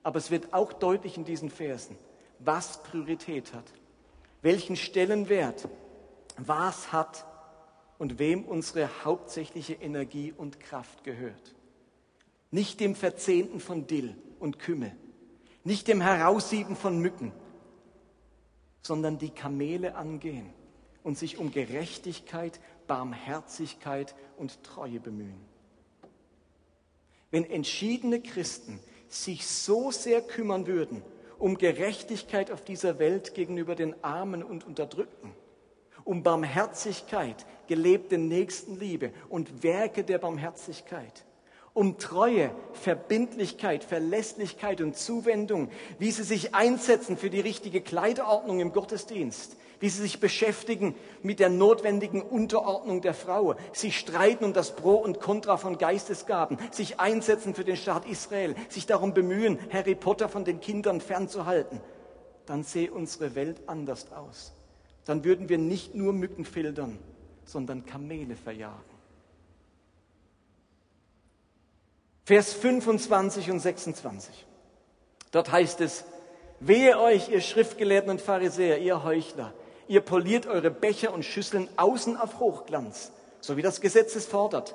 Aber 0.02 0.18
es 0.18 0.30
wird 0.30 0.52
auch 0.52 0.72
deutlich 0.72 1.16
in 1.16 1.24
diesen 1.24 1.50
Versen, 1.50 1.96
was 2.38 2.82
Priorität 2.82 3.52
hat, 3.52 3.64
welchen 4.42 4.76
Stellenwert, 4.76 5.68
was 6.38 6.92
hat 6.92 7.26
und 7.98 8.18
wem 8.18 8.44
unsere 8.44 9.04
hauptsächliche 9.04 9.74
Energie 9.74 10.32
und 10.36 10.58
Kraft 10.58 11.04
gehört. 11.04 11.54
Nicht 12.50 12.80
dem 12.80 12.94
Verzehnten 12.94 13.60
von 13.60 13.86
Dill 13.86 14.16
und 14.38 14.58
Kümmel, 14.58 14.92
nicht 15.64 15.86
dem 15.86 16.00
Heraussieben 16.00 16.76
von 16.76 16.98
Mücken, 16.98 17.32
sondern 18.82 19.18
die 19.18 19.30
Kamele 19.30 19.94
angehen 19.94 20.50
und 21.02 21.18
sich 21.18 21.36
um 21.38 21.52
Gerechtigkeit, 21.52 22.58
Barmherzigkeit 22.86 24.14
und 24.36 24.64
Treue 24.64 24.98
bemühen. 24.98 25.40
Wenn 27.30 27.44
entschiedene 27.44 28.20
Christen 28.20 28.80
sich 29.10 29.46
so 29.46 29.90
sehr 29.90 30.22
kümmern 30.22 30.66
würden 30.66 31.02
um 31.40 31.56
Gerechtigkeit 31.56 32.50
auf 32.50 32.62
dieser 32.62 32.98
Welt 32.98 33.34
gegenüber 33.34 33.74
den 33.74 34.04
Armen 34.04 34.44
und 34.44 34.66
Unterdrückten, 34.66 35.32
um 36.04 36.22
Barmherzigkeit, 36.22 37.46
gelebte 37.66 38.18
Nächstenliebe 38.18 39.12
und 39.28 39.62
Werke 39.62 40.04
der 40.04 40.18
Barmherzigkeit, 40.18 41.24
um 41.72 41.96
Treue, 41.96 42.54
Verbindlichkeit, 42.74 43.84
Verlässlichkeit 43.84 44.82
und 44.82 44.96
Zuwendung, 44.96 45.70
wie 45.98 46.10
sie 46.10 46.24
sich 46.24 46.54
einsetzen 46.54 47.16
für 47.16 47.30
die 47.30 47.40
richtige 47.40 47.80
Kleiderordnung 47.80 48.60
im 48.60 48.72
Gottesdienst, 48.72 49.56
wie 49.80 49.88
sie 49.88 50.02
sich 50.02 50.20
beschäftigen 50.20 50.94
mit 51.22 51.40
der 51.40 51.48
notwendigen 51.48 52.22
Unterordnung 52.22 53.00
der 53.00 53.14
Frau, 53.14 53.56
sich 53.72 53.98
streiten 53.98 54.44
um 54.44 54.52
das 54.52 54.76
Pro 54.76 54.94
und 54.94 55.20
Contra 55.20 55.56
von 55.56 55.78
Geistesgaben, 55.78 56.58
sich 56.70 57.00
einsetzen 57.00 57.54
für 57.54 57.64
den 57.64 57.76
Staat 57.76 58.06
Israel, 58.06 58.54
sich 58.68 58.86
darum 58.86 59.14
bemühen, 59.14 59.58
Harry 59.72 59.94
Potter 59.94 60.28
von 60.28 60.44
den 60.44 60.60
Kindern 60.60 61.00
fernzuhalten, 61.00 61.80
dann 62.46 62.62
sähe 62.62 62.92
unsere 62.92 63.34
Welt 63.34 63.62
anders 63.66 64.12
aus. 64.12 64.52
Dann 65.06 65.24
würden 65.24 65.48
wir 65.48 65.58
nicht 65.58 65.94
nur 65.94 66.12
Mücken 66.12 66.44
filtern, 66.44 66.98
sondern 67.44 67.86
Kamele 67.86 68.36
verjagen. 68.36 68.78
Vers 72.24 72.52
25 72.52 73.50
und 73.50 73.60
26. 73.60 74.46
Dort 75.32 75.50
heißt 75.50 75.80
es, 75.80 76.04
Wehe 76.60 77.00
euch, 77.00 77.30
ihr 77.30 77.40
Schriftgelehrten 77.40 78.10
und 78.10 78.20
Pharisäer, 78.20 78.78
ihr 78.78 79.02
Heuchler, 79.02 79.54
Ihr 79.90 80.02
poliert 80.02 80.46
eure 80.46 80.70
Becher 80.70 81.12
und 81.12 81.24
Schüsseln 81.24 81.68
außen 81.76 82.16
auf 82.16 82.38
Hochglanz, 82.38 83.10
so 83.40 83.56
wie 83.56 83.62
das 83.62 83.80
Gesetz 83.80 84.14
es 84.14 84.24
fordert. 84.24 84.72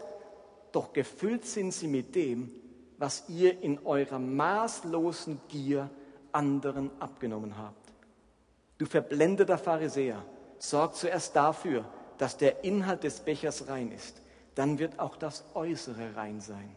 Doch 0.74 0.92
gefüllt 0.92 1.46
sind 1.46 1.74
sie 1.74 1.88
mit 1.88 2.16
dem, 2.16 2.52
was 2.98 3.24
ihr 3.30 3.62
in 3.62 3.80
eurer 3.86 4.20
maßlosen 4.20 5.40
Gier 5.48 5.90
anderen 6.34 6.92
abgenommen 7.00 7.58
habt. 7.58 7.94
Du 8.78 8.86
verblendeter 8.86 9.58
Pharisäer, 9.58 10.22
sorg 10.60 10.96
zuerst 10.96 11.34
dafür, 11.34 11.86
dass 12.18 12.36
der 12.36 12.66
Inhalt 12.66 13.06
des 13.06 13.22
Bechers 13.22 13.70
rein 13.70 13.94
ist. 13.94 14.22
Dann 14.54 14.80
wird 14.80 15.00
auch 15.00 15.16
das 15.16 15.46
Äußere 15.54 16.18
rein 16.18 16.42
sein 16.42 16.76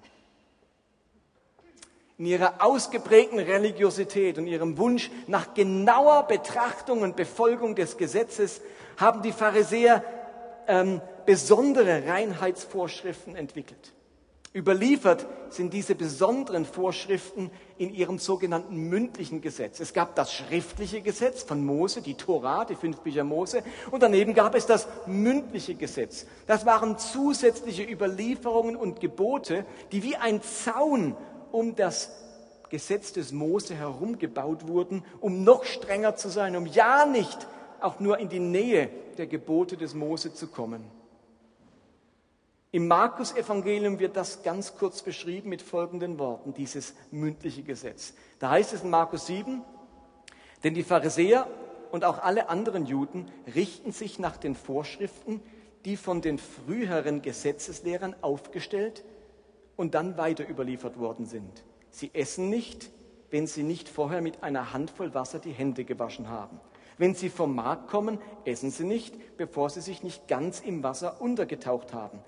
in 2.19 2.27
ihrer 2.27 2.55
ausgeprägten 2.59 3.39
Religiosität 3.39 4.39
und 4.39 4.49
ihrem 4.49 4.77
Wunsch 4.77 5.11
nach 5.29 5.55
genauer 5.55 6.25
Betrachtung 6.25 7.03
und 7.03 7.15
Befolgung 7.15 7.77
des 7.77 7.97
Gesetzes 7.97 8.61
haben 8.97 9.23
die 9.23 9.31
Pharisäer 9.31 10.03
ähm, 10.67 11.01
besondere 11.27 12.09
Reinheitsvorschriften 12.09 13.37
entwickelt. 13.37 13.93
Überliefert 14.55 15.27
sind 15.51 15.73
diese 15.73 15.95
besonderen 15.95 16.65
Vorschriften 16.65 17.51
in 17.77 17.95
ihrem 17.95 18.19
sogenannten 18.19 18.77
mündlichen 18.77 19.41
Gesetz. 19.41 19.79
Es 19.79 19.93
gab 19.93 20.17
das 20.17 20.33
schriftliche 20.33 21.03
Gesetz 21.03 21.45
von 21.45 21.65
Mose, 21.65 22.03
die 22.03 22.15
Tora, 22.15 22.65
die 22.65 22.75
fünf 22.75 22.99
Bücher 23.01 23.25
Mose, 23.25 23.63
und 23.93 24.03
daneben 24.03 24.35
gab 24.35 24.57
es 24.57 24.67
das 24.67 24.89
mündliche 25.07 25.75
Gesetz. 25.75 26.27
Das 26.47 26.67
waren 26.67 26.99
zusätzliche 26.99 27.85
Überlieferungen 27.85 28.75
und 28.75 29.01
Gebote, 29.01 29.65
die 29.93 30.03
wie 30.03 30.17
ein 30.17 30.43
Zaun 30.43 31.15
um 31.53 31.75
das 31.75 32.11
Gesetz 32.71 33.13
des 33.13 33.33
Mose 33.33 33.75
herum 33.75 34.19
gebaut 34.19 34.69
wurden, 34.69 35.05
um 35.21 35.45
noch 35.45 35.65
strenger 35.65 36.17
zu 36.17 36.29
sein, 36.29 36.57
um 36.57 36.67
ja 36.67 37.07
nicht 37.07 37.47
auch 37.81 38.01
nur 38.01 38.19
in 38.19 38.29
die 38.29 38.41
Nähe 38.41 38.91
der 39.17 39.27
Gebote 39.27 39.77
des 39.77 39.95
Mose 39.95 40.35
zu 40.35 40.49
kommen. 40.49 40.85
Im 42.71 42.87
Markus-Evangelium 42.87 43.99
wird 43.99 44.17
das 44.17 44.43
ganz 44.43 44.77
kurz 44.77 45.03
beschrieben 45.03 45.49
mit 45.49 45.63
folgenden 45.63 46.19
Worten, 46.19 46.53
dieses 46.53 46.95
mündliche 47.11 47.63
Gesetz. 47.63 48.13
Da 48.39 48.51
heißt 48.51 48.75
es 48.75 48.83
in 48.83 48.91
Markus 48.91 49.27
7, 49.27 49.63
denn 50.65 50.75
die 50.75 50.83
Pharisäer 50.83 51.47
und 51.91 52.05
auch 52.05 52.23
alle 52.23 52.51
anderen 52.51 52.85
Juden 52.85 53.31
richten 53.55 53.93
sich 53.93 54.19
nach 54.19 54.37
den 54.37 54.55
Vorschriften, 54.55 55.41
die 55.87 55.97
von 55.97 56.21
den 56.21 56.39
früheren 56.39 57.23
Gesetzeslehrern 57.23 58.15
aufgestellt 58.21 59.03
und 59.79 59.95
dann 59.95 60.19
weiter 60.19 60.47
überliefert 60.47 60.99
worden 60.99 61.25
sind. 61.25 61.64
Sie 61.91 62.11
essen 62.12 62.51
nicht, 62.51 62.91
wenn 63.31 63.47
sie 63.47 63.62
nicht 63.62 63.88
vorher 63.88 64.21
mit 64.21 64.43
einer 64.43 64.73
Handvoll 64.73 65.14
Wasser 65.14 65.38
die 65.38 65.53
Hände 65.53 65.85
gewaschen 65.85 66.29
haben. 66.29 66.61
Wenn 66.99 67.14
sie 67.14 67.31
vom 67.31 67.55
Markt 67.55 67.88
kommen, 67.88 68.19
essen 68.45 68.73
sie 68.73 68.85
nicht, 68.85 69.37
bevor 69.37 69.71
sie 69.71 69.81
sich 69.81 70.03
nicht 70.03 70.27
ganz 70.27 70.61
im 70.61 70.83
Wasser 70.83 71.21
untergetaucht 71.21 71.95
haben. 71.95 72.19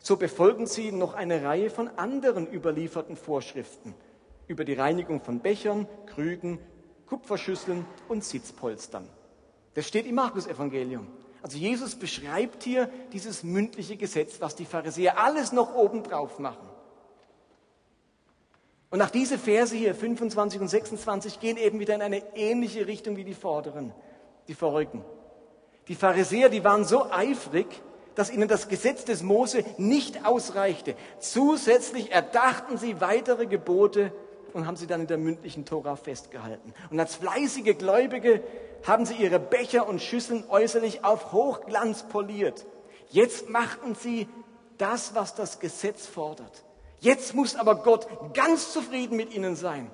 So 0.00 0.16
befolgen 0.16 0.66
sie 0.66 0.90
noch 0.90 1.14
eine 1.14 1.44
Reihe 1.44 1.70
von 1.70 1.88
anderen 1.88 2.52
überlieferten 2.52 3.16
Vorschriften 3.16 3.94
über 4.48 4.64
die 4.64 4.74
Reinigung 4.74 5.20
von 5.20 5.38
Bechern, 5.38 5.86
Krügen, 6.06 6.58
Kupferschüsseln 7.06 7.86
und 8.08 8.24
Sitzpolstern. 8.24 9.08
Das 9.74 9.86
steht 9.86 10.06
im 10.06 10.16
Markus-Evangelium. 10.16 11.06
Also 11.42 11.58
Jesus 11.58 11.94
beschreibt 11.94 12.64
hier 12.64 12.90
dieses 13.12 13.44
mündliche 13.44 13.96
Gesetz, 13.96 14.40
was 14.40 14.56
die 14.56 14.64
Pharisäer 14.64 15.18
alles 15.18 15.52
noch 15.52 15.76
obendrauf 15.76 16.40
machen. 16.40 16.67
Und 18.90 18.98
nach 18.98 19.10
diese 19.10 19.38
Verse 19.38 19.74
hier, 19.74 19.94
25 19.94 20.60
und 20.60 20.68
26, 20.68 21.40
gehen 21.40 21.56
eben 21.56 21.78
wieder 21.78 21.94
in 21.94 22.02
eine 22.02 22.22
ähnliche 22.34 22.86
Richtung 22.86 23.16
wie 23.16 23.24
die 23.24 23.34
vorderen, 23.34 23.92
die 24.48 24.54
Verrückten. 24.54 25.04
Die 25.88 25.94
Pharisäer, 25.94 26.48
die 26.48 26.64
waren 26.64 26.84
so 26.84 27.10
eifrig, 27.10 27.66
dass 28.14 28.30
ihnen 28.30 28.48
das 28.48 28.68
Gesetz 28.68 29.04
des 29.04 29.22
Mose 29.22 29.64
nicht 29.76 30.26
ausreichte. 30.26 30.96
Zusätzlich 31.20 32.12
erdachten 32.12 32.78
sie 32.78 33.00
weitere 33.00 33.46
Gebote 33.46 34.12
und 34.54 34.66
haben 34.66 34.76
sie 34.76 34.86
dann 34.86 35.02
in 35.02 35.06
der 35.06 35.18
mündlichen 35.18 35.64
Tora 35.64 35.96
festgehalten. 35.96 36.72
Und 36.90 36.98
als 36.98 37.14
fleißige 37.16 37.76
Gläubige 37.76 38.42
haben 38.86 39.06
sie 39.06 39.14
ihre 39.14 39.38
Becher 39.38 39.86
und 39.86 40.02
Schüsseln 40.02 40.44
äußerlich 40.48 41.04
auf 41.04 41.32
Hochglanz 41.32 42.04
poliert. 42.04 42.66
Jetzt 43.10 43.50
machten 43.50 43.94
sie 43.94 44.28
das, 44.78 45.14
was 45.14 45.34
das 45.34 45.60
Gesetz 45.60 46.06
fordert. 46.06 46.64
Jetzt 47.00 47.34
muss 47.34 47.54
aber 47.54 47.76
Gott 47.76 48.08
ganz 48.34 48.72
zufrieden 48.72 49.16
mit 49.16 49.32
ihnen 49.34 49.56
sein. 49.56 49.90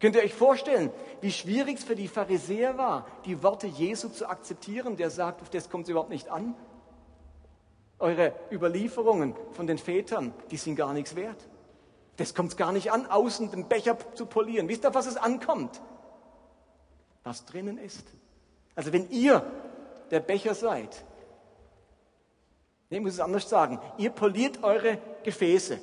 Könnt 0.00 0.14
ihr 0.16 0.22
euch 0.22 0.34
vorstellen, 0.34 0.90
wie 1.20 1.32
schwierig 1.32 1.78
es 1.78 1.84
für 1.84 1.96
die 1.96 2.08
Pharisäer 2.08 2.78
war, 2.78 3.06
die 3.24 3.42
Worte 3.42 3.66
Jesu 3.66 4.08
zu 4.08 4.28
akzeptieren, 4.28 4.96
der 4.96 5.10
sagt, 5.10 5.42
auf 5.42 5.50
das 5.50 5.70
kommt 5.70 5.84
es 5.84 5.90
überhaupt 5.90 6.10
nicht 6.10 6.28
an? 6.28 6.54
Eure 7.98 8.32
Überlieferungen 8.52 9.34
von 9.52 9.66
den 9.66 9.78
Vätern, 9.78 10.32
die 10.52 10.56
sind 10.56 10.76
gar 10.76 10.92
nichts 10.92 11.16
wert. 11.16 11.48
Das 12.16 12.34
kommt 12.34 12.56
gar 12.56 12.72
nicht 12.72 12.92
an, 12.92 13.06
außen 13.06 13.50
den 13.50 13.68
Becher 13.68 13.96
zu 14.14 14.26
polieren. 14.26 14.68
Wisst 14.68 14.84
ihr, 14.84 14.94
was 14.94 15.06
es 15.06 15.16
ankommt? 15.16 15.80
Was 17.24 17.44
drinnen 17.44 17.78
ist. 17.78 18.04
Also 18.76 18.92
wenn 18.92 19.10
ihr 19.10 19.44
der 20.12 20.20
Becher 20.20 20.54
seid, 20.54 21.04
ich 22.90 23.00
muss 23.00 23.14
es 23.14 23.20
anders 23.20 23.48
sagen, 23.48 23.80
ihr 23.98 24.10
poliert 24.10 24.62
eure 24.62 24.98
Gefäße 25.24 25.78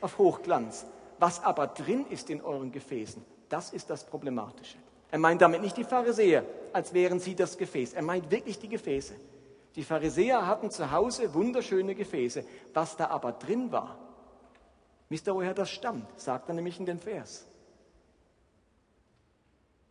auf 0.00 0.18
Hochglanz. 0.18 0.86
Was 1.18 1.42
aber 1.42 1.66
drin 1.68 2.06
ist 2.10 2.30
in 2.30 2.42
euren 2.42 2.72
Gefäßen, 2.72 3.24
das 3.48 3.72
ist 3.72 3.90
das 3.90 4.04
Problematische. 4.04 4.78
Er 5.10 5.18
meint 5.18 5.40
damit 5.40 5.62
nicht 5.62 5.76
die 5.76 5.84
Pharisäer, 5.84 6.44
als 6.72 6.92
wären 6.92 7.20
sie 7.20 7.34
das 7.34 7.56
Gefäß. 7.56 7.94
Er 7.94 8.02
meint 8.02 8.30
wirklich 8.30 8.58
die 8.58 8.68
Gefäße. 8.68 9.14
Die 9.76 9.84
Pharisäer 9.84 10.46
hatten 10.46 10.70
zu 10.70 10.90
Hause 10.90 11.32
wunderschöne 11.32 11.94
Gefäße. 11.94 12.44
Was 12.74 12.96
da 12.96 13.08
aber 13.08 13.32
drin 13.32 13.70
war, 13.72 13.98
Wisst 15.08 15.28
ihr, 15.28 15.34
woher 15.34 15.54
das 15.54 15.70
stammt? 15.70 16.18
Sagt 16.18 16.48
er 16.48 16.54
nämlich 16.54 16.80
in 16.80 16.86
den 16.86 16.98
Vers. 16.98 17.46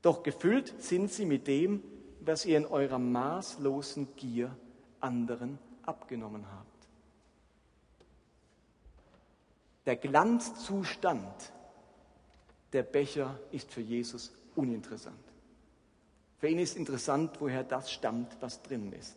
Doch 0.02 0.24
gefüllt 0.24 0.74
sind 0.82 1.12
sie 1.12 1.26
mit 1.26 1.48
dem, 1.48 1.82
was 2.20 2.46
ihr 2.46 2.58
in 2.58 2.66
eurer 2.66 3.00
maßlosen 3.00 4.16
Gier 4.16 4.56
anderen 5.00 5.58
abgenommen 5.84 6.46
habt. 6.52 6.75
Der 9.86 9.96
Glanzzustand 9.96 11.54
der 12.74 12.84
Becher 12.84 13.40
ist 13.52 13.72
für 13.72 13.82
Jesus 13.82 14.32
uninteressant. 14.56 15.16
Für 16.40 16.50
ihn 16.50 16.60
ist 16.60 16.76
interessant, 16.76 17.40
woher 17.40 17.64
das 17.64 17.92
stammt, 17.92 18.36
was 18.42 18.62
drin 18.62 18.92
ist. 18.94 19.16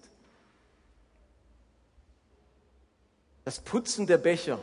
Das 3.45 3.61
Putzen 3.61 4.07
der 4.07 4.19
Becher 4.19 4.63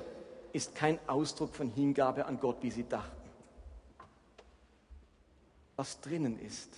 ist 0.53 0.75
kein 0.75 0.99
Ausdruck 1.07 1.55
von 1.55 1.69
Hingabe 1.69 2.25
an 2.25 2.39
Gott, 2.39 2.57
wie 2.61 2.71
sie 2.71 2.87
dachten. 2.87 3.29
Was 5.75 5.99
drinnen 6.01 6.39
ist, 6.39 6.69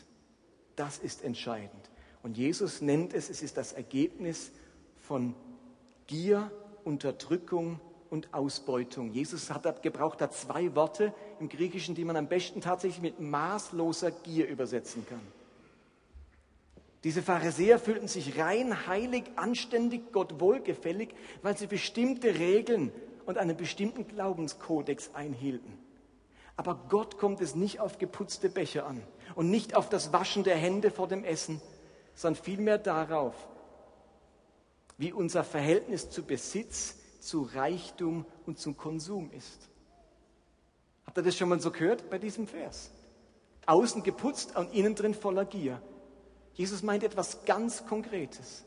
das 0.75 0.97
ist 0.97 1.23
entscheidend. 1.23 1.91
Und 2.23 2.37
Jesus 2.37 2.81
nennt 2.81 3.13
es, 3.13 3.29
es 3.29 3.43
ist 3.43 3.57
das 3.57 3.73
Ergebnis 3.73 4.51
von 4.97 5.35
Gier, 6.07 6.51
Unterdrückung 6.83 7.79
und 8.09 8.33
Ausbeutung. 8.33 9.11
Jesus 9.11 9.49
hat, 9.49 9.81
gebraucht 9.83 10.21
da 10.21 10.29
zwei 10.29 10.75
Worte 10.75 11.13
im 11.39 11.49
Griechischen, 11.49 11.95
die 11.95 12.05
man 12.05 12.15
am 12.15 12.27
besten 12.27 12.61
tatsächlich 12.61 13.01
mit 13.01 13.19
maßloser 13.19 14.11
Gier 14.11 14.47
übersetzen 14.47 15.05
kann. 15.07 15.21
Diese 17.03 17.21
Pharisäer 17.21 17.79
fühlten 17.79 18.07
sich 18.07 18.39
rein, 18.39 18.87
heilig, 18.87 19.23
anständig, 19.35 20.11
Gott 20.11 20.39
wohlgefällig, 20.39 21.09
weil 21.41 21.57
sie 21.57 21.67
bestimmte 21.67 22.39
Regeln 22.39 22.91
und 23.25 23.37
einen 23.37 23.55
bestimmten 23.55 24.07
Glaubenskodex 24.07 25.11
einhielten. 25.13 25.77
Aber 26.55 26.75
Gott 26.89 27.17
kommt 27.19 27.39
es 27.39 27.55
nicht 27.55 27.79
auf 27.79 27.99
geputzte 27.99 28.49
Becher 28.49 28.87
an 28.87 29.03
und 29.35 29.51
nicht 29.51 29.75
auf 29.75 29.89
das 29.89 30.11
Waschen 30.11 30.43
der 30.43 30.55
Hände 30.55 30.89
vor 30.89 31.07
dem 31.07 31.23
Essen, 31.23 31.61
sondern 32.15 32.43
vielmehr 32.43 32.79
darauf, 32.79 33.35
wie 34.97 35.13
unser 35.13 35.43
Verhältnis 35.43 36.09
zu 36.09 36.23
Besitz, 36.23 36.97
zu 37.27 37.43
Reichtum 37.43 38.25
und 38.45 38.57
zum 38.59 38.77
Konsum 38.77 39.31
ist. 39.31 39.69
Habt 41.05 41.17
ihr 41.17 41.23
das 41.23 41.35
schon 41.35 41.49
mal 41.49 41.59
so 41.59 41.71
gehört 41.71 42.09
bei 42.09 42.17
diesem 42.17 42.47
Vers? 42.47 42.91
Außen 43.65 44.03
geputzt 44.03 44.55
und 44.55 44.73
innen 44.73 44.95
drin 44.95 45.13
voller 45.13 45.45
Gier. 45.45 45.81
Jesus 46.53 46.83
meint 46.83 47.03
etwas 47.03 47.45
ganz 47.45 47.85
Konkretes 47.85 48.63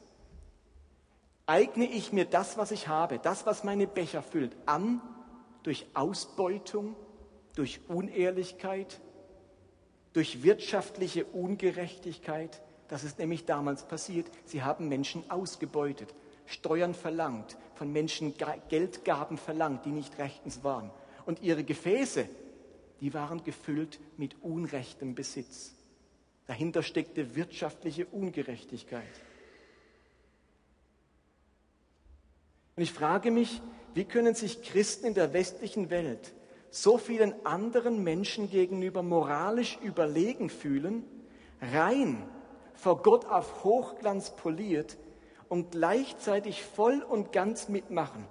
eigne 1.51 1.87
ich 1.87 2.13
mir 2.13 2.27
das, 2.27 2.59
was 2.59 2.71
ich 2.71 2.87
habe, 2.87 3.19
das, 3.19 3.45
was 3.45 3.65
meine 3.65 3.89
Becher 3.89 4.23
füllt, 4.23 4.57
an 4.67 5.03
durch 5.65 5.85
Ausbeutung, 5.95 6.95
durch 7.57 7.81
Unehrlichkeit, 7.89 9.01
durch 10.13 10.45
wirtschaftliche 10.45 11.25
Ungerechtigkeit. 11.25 12.63
Das 12.87 13.03
ist 13.03 13.19
nämlich 13.19 13.47
damals 13.47 13.83
passiert. 13.83 14.31
Sie 14.45 14.63
haben 14.63 14.89
Menschen 14.89 15.29
ausgebeutet, 15.29 16.15
Steuern 16.47 16.95
verlangt, 16.95 17.59
von 17.81 17.91
Menschen 17.91 18.35
Geldgaben 18.69 19.39
verlangt, 19.39 19.87
die 19.87 19.91
nicht 19.91 20.19
rechtens 20.19 20.63
waren. 20.63 20.91
Und 21.25 21.41
ihre 21.41 21.65
Gefäße, 21.65 22.29
die 23.01 23.15
waren 23.15 23.43
gefüllt 23.43 23.99
mit 24.19 24.37
unrechtem 24.43 25.15
Besitz. 25.15 25.73
Dahinter 26.47 26.83
steckte 26.83 27.35
wirtschaftliche 27.35 28.05
Ungerechtigkeit. 28.05 29.03
Und 32.77 32.83
ich 32.83 32.93
frage 32.93 33.31
mich, 33.31 33.63
wie 33.95 34.05
können 34.05 34.35
sich 34.35 34.61
Christen 34.61 35.07
in 35.07 35.15
der 35.15 35.33
westlichen 35.33 35.89
Welt 35.89 36.35
so 36.69 36.99
vielen 36.99 37.47
anderen 37.47 38.05
Menschen 38.05 38.51
gegenüber 38.51 39.03
moralisch 39.03 39.79
überlegen 39.83 40.51
fühlen, 40.51 41.03
rein 41.63 42.29
vor 42.75 43.03
Gott 43.03 43.25
auf 43.25 43.65
Hochglanz 43.65 44.37
poliert 44.37 44.99
und 45.51 45.73
gleichzeitig 45.73 46.63
voll 46.63 47.03
und 47.03 47.33
ganz 47.33 47.69
mitmachen 47.69 48.25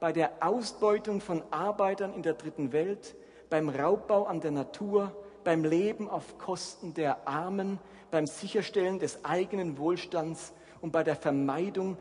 bei 0.00 0.12
der 0.12 0.32
Ausbeutung 0.40 1.22
von 1.22 1.42
Arbeitern 1.50 2.12
in 2.12 2.22
der 2.22 2.34
dritten 2.34 2.72
Welt, 2.72 3.14
beim 3.48 3.70
Raubbau 3.70 4.24
an 4.24 4.40
der 4.40 4.50
Natur, 4.50 5.16
beim 5.44 5.64
Leben 5.64 6.10
auf 6.10 6.36
Kosten 6.36 6.92
der 6.92 7.26
Armen, 7.28 7.78
beim 8.10 8.26
Sicherstellen 8.26 8.98
des 8.98 9.24
eigenen 9.24 9.78
Wohlstands 9.78 10.52
und 10.80 10.90
bei 10.90 11.04
der 11.04 11.16
Vermeidung 11.16 11.96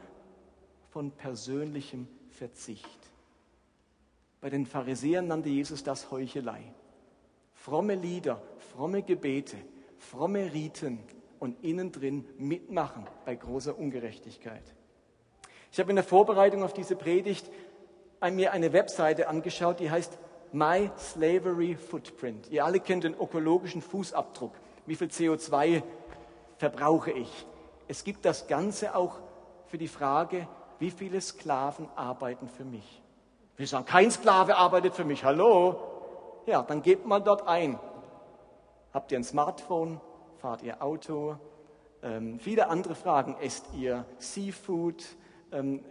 von 0.90 1.12
persönlichem 1.12 2.08
Verzicht. 2.30 3.00
Bei 4.42 4.50
den 4.50 4.66
Pharisäern 4.66 5.28
nannte 5.28 5.50
Jesus 5.50 5.84
das 5.84 6.10
Heuchelei. 6.10 6.74
Fromme 7.54 7.96
Lieder, 7.96 8.42
fromme 8.74 9.04
Gebete, 9.04 9.58
fromme 9.98 10.52
Riten 10.52 11.00
und 11.44 11.62
innen 11.62 11.92
drin 11.92 12.26
mitmachen 12.38 13.06
bei 13.26 13.36
großer 13.36 13.78
Ungerechtigkeit. 13.78 14.64
Ich 15.74 15.80
habe 15.80 15.90
in 15.90 15.98
der 15.98 16.06
Vorbereitung 16.06 16.64
auf 16.64 16.72
diese 16.72 16.96
Predigt 16.96 17.52
mir 18.32 18.54
eine 18.54 18.72
Webseite 18.72 19.28
angeschaut, 19.28 19.82
die 19.82 19.92
heißt 19.92 20.18
My 20.54 20.90
Slavery 20.98 21.76
Footprint. 21.76 22.50
Ihr 22.50 22.64
alle 22.64 22.80
kennt 22.80 23.04
den 23.04 23.14
ökologischen 23.14 23.82
Fußabdruck. 23.82 24.54
Wie 24.86 24.96
viel 24.96 25.10
CO2 25.10 25.84
verbrauche 26.60 27.12
ich? 27.12 27.46
Es 27.90 28.06
gibt 28.06 28.24
das 28.24 28.48
Ganze 28.48 28.96
auch 28.96 29.20
für 29.66 29.78
die 29.78 29.90
Frage, 29.90 30.48
wie 30.80 30.92
viele 30.92 31.20
Sklaven 31.20 31.90
arbeiten 31.98 32.48
für 32.48 32.64
mich? 32.64 33.02
Wir 33.58 33.68
sagen, 33.68 33.86
kein 33.86 34.12
Sklave 34.12 34.56
arbeitet 34.56 34.96
für 34.96 35.04
mich. 35.04 35.26
Hallo? 35.26 35.76
Ja, 36.46 36.62
dann 36.62 36.82
gebt 36.82 37.06
mal 37.06 37.20
dort 37.20 37.46
ein. 37.50 37.78
Habt 38.94 39.12
ihr 39.12 39.18
ein 39.18 39.26
Smartphone? 39.26 40.00
Fahrt 40.44 40.62
ihr 40.62 40.84
Auto? 40.84 41.38
Ähm, 42.02 42.38
viele 42.38 42.68
andere 42.68 42.96
Fragen. 42.96 43.38
Esst 43.40 43.66
ihr 43.76 44.06
Seafood? 44.18 45.02
Ähm, 45.54 45.86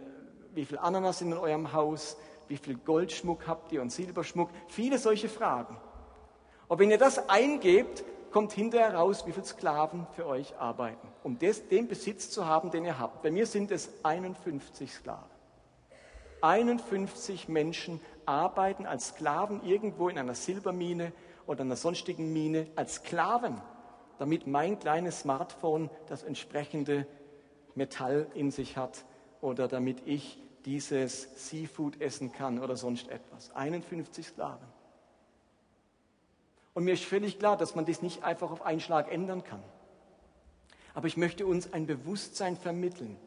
wie 0.53 0.63
viel 0.63 0.77
Ananas 0.77 1.17
sind 1.17 1.31
in 1.31 1.39
eurem 1.39 1.73
Haus? 1.73 2.17
Wie 2.47 2.57
viel 2.57 2.77
Goldschmuck 2.77 3.47
habt 3.47 3.71
ihr 3.71 3.81
und 3.81 3.91
Silberschmuck? 3.91 4.51
Viele 4.67 4.99
solche 4.99 5.27
Fragen. 5.27 5.75
Und 6.67 6.77
wenn 6.77 6.91
ihr 6.91 6.99
das 6.99 7.29
eingebt, 7.29 8.03
kommt 8.29 8.51
hinterher 8.51 8.93
raus, 8.93 9.25
wie 9.25 9.31
viele 9.31 9.43
Sklaven 9.43 10.05
für 10.15 10.27
euch 10.27 10.55
arbeiten, 10.59 11.07
um 11.23 11.39
des, 11.39 11.67
den 11.67 11.87
Besitz 11.87 12.29
zu 12.29 12.45
haben, 12.45 12.69
den 12.69 12.85
ihr 12.85 12.99
habt. 12.99 13.23
Bei 13.23 13.31
mir 13.31 13.47
sind 13.47 13.71
es 13.71 13.89
51 14.03 14.93
Sklaven. 14.93 15.31
51 16.41 17.47
Menschen 17.47 17.99
arbeiten 18.27 18.85
als 18.85 19.07
Sklaven 19.07 19.63
irgendwo 19.63 20.09
in 20.09 20.19
einer 20.19 20.35
Silbermine 20.35 21.11
oder 21.47 21.61
einer 21.61 21.75
sonstigen 21.75 22.31
Mine 22.31 22.67
als 22.75 22.97
Sklaven, 22.97 23.59
damit 24.17 24.47
mein 24.47 24.79
kleines 24.79 25.21
Smartphone 25.21 25.89
das 26.07 26.23
entsprechende 26.23 27.07
Metall 27.75 28.27
in 28.33 28.51
sich 28.51 28.77
hat 28.77 29.05
oder 29.41 29.67
damit 29.67 30.05
ich 30.05 30.39
dieses 30.65 31.49
Seafood 31.49 31.99
essen 31.99 32.31
kann 32.31 32.59
oder 32.59 32.77
sonst 32.77 33.09
etwas. 33.09 33.53
51 33.55 34.27
Sklaven. 34.27 34.67
Und 36.73 36.85
mir 36.85 36.93
ist 36.93 37.03
völlig 37.03 37.39
klar, 37.39 37.57
dass 37.57 37.75
man 37.75 37.85
das 37.85 38.01
nicht 38.01 38.23
einfach 38.23 38.51
auf 38.51 38.65
einen 38.65 38.79
Schlag 38.79 39.11
ändern 39.11 39.43
kann. 39.43 39.61
Aber 40.93 41.07
ich 41.07 41.17
möchte 41.17 41.45
uns 41.45 41.73
ein 41.73 41.85
Bewusstsein 41.85 42.55
vermitteln, 42.55 43.17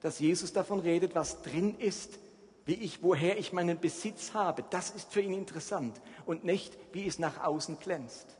dass 0.00 0.18
Jesus 0.18 0.52
davon 0.52 0.80
redet, 0.80 1.14
was 1.14 1.42
drin 1.42 1.76
ist, 1.78 2.18
wie 2.64 2.74
ich, 2.74 3.02
woher 3.02 3.38
ich 3.38 3.52
meinen 3.52 3.78
Besitz 3.78 4.34
habe. 4.34 4.64
Das 4.70 4.90
ist 4.90 5.12
für 5.12 5.20
ihn 5.20 5.34
interessant 5.34 6.00
und 6.26 6.44
nicht, 6.44 6.76
wie 6.92 7.06
es 7.06 7.18
nach 7.18 7.42
außen 7.42 7.78
glänzt. 7.78 8.36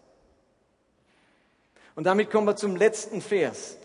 Und 1.94 2.04
damit 2.04 2.30
kommen 2.30 2.46
wir 2.46 2.56
zum 2.56 2.76
letzten 2.76 3.20
Vers, 3.20 3.76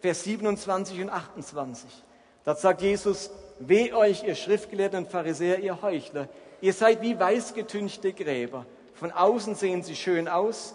Vers 0.00 0.24
27 0.24 1.02
und 1.02 1.10
28. 1.10 1.90
Da 2.44 2.54
sagt 2.54 2.82
Jesus, 2.82 3.30
weh 3.58 3.92
euch, 3.92 4.24
ihr 4.24 4.34
Schriftgelehrten 4.34 5.00
und 5.00 5.10
Pharisäer, 5.10 5.60
ihr 5.60 5.82
Heuchler, 5.82 6.28
ihr 6.60 6.72
seid 6.72 7.02
wie 7.02 7.18
weißgetünchte 7.18 8.12
Gräber. 8.12 8.66
Von 8.94 9.12
außen 9.12 9.54
sehen 9.54 9.82
sie 9.82 9.96
schön 9.96 10.28
aus, 10.28 10.74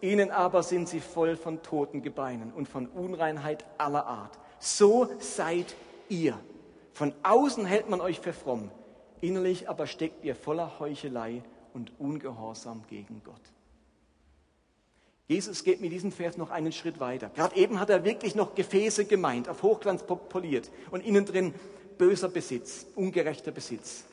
innen 0.00 0.30
aber 0.30 0.62
sind 0.62 0.88
sie 0.88 1.00
voll 1.00 1.36
von 1.36 1.62
toten 1.62 2.02
Gebeinen 2.02 2.52
und 2.52 2.68
von 2.68 2.86
Unreinheit 2.88 3.64
aller 3.78 4.06
Art. 4.06 4.38
So 4.58 5.08
seid 5.18 5.74
ihr. 6.08 6.38
Von 6.92 7.12
außen 7.22 7.64
hält 7.64 7.88
man 7.88 8.00
euch 8.00 8.20
für 8.20 8.32
fromm, 8.32 8.70
innerlich 9.20 9.68
aber 9.68 9.86
steckt 9.86 10.24
ihr 10.24 10.36
voller 10.36 10.78
Heuchelei 10.78 11.42
und 11.72 11.92
Ungehorsam 11.98 12.84
gegen 12.88 13.22
Gott. 13.24 13.53
Jesus 15.26 15.64
geht 15.64 15.80
mit 15.80 15.90
diesem 15.90 16.12
Vers 16.12 16.36
noch 16.36 16.50
einen 16.50 16.72
Schritt 16.72 17.00
weiter. 17.00 17.30
Gerade 17.34 17.56
eben 17.56 17.80
hat 17.80 17.88
er 17.88 18.04
wirklich 18.04 18.34
noch 18.34 18.54
Gefäße 18.54 19.06
gemeint, 19.06 19.48
auf 19.48 19.62
Hochglanz 19.62 20.02
poliert 20.02 20.70
und 20.90 21.04
innen 21.04 21.24
drin 21.24 21.54
böser 21.96 22.28
Besitz, 22.28 22.86
ungerechter 22.94 23.50
Besitz. 23.50 24.04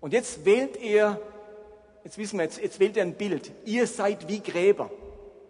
Und 0.00 0.12
jetzt 0.12 0.44
wählt 0.44 0.76
er, 0.76 1.20
jetzt 2.04 2.18
wissen 2.18 2.38
wir, 2.38 2.44
jetzt, 2.44 2.60
jetzt 2.60 2.78
wählt 2.78 2.96
er 2.96 3.02
ein 3.02 3.14
Bild. 3.14 3.50
Ihr 3.64 3.86
seid 3.86 4.28
wie 4.28 4.40
Gräber. 4.40 4.90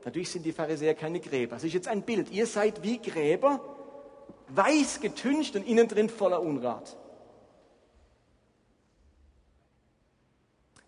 Natürlich 0.05 0.31
sind 0.31 0.45
die 0.45 0.53
Pharisäer 0.53 0.95
keine 0.95 1.21
Gräber. 1.21 1.57
Es 1.57 1.65
ist 1.65 1.75
jetzt 1.75 1.89
ein 1.89 2.03
Bild. 2.03 2.31
Ihr 2.31 2.47
seid 2.47 2.83
wie 2.83 2.99
Gräber, 2.99 3.61
weiß 4.49 5.01
getüncht 5.01 5.55
und 5.57 5.67
innen 5.67 5.89
drin 5.89 6.09
voller 6.09 6.41
Unrat. 6.41 6.97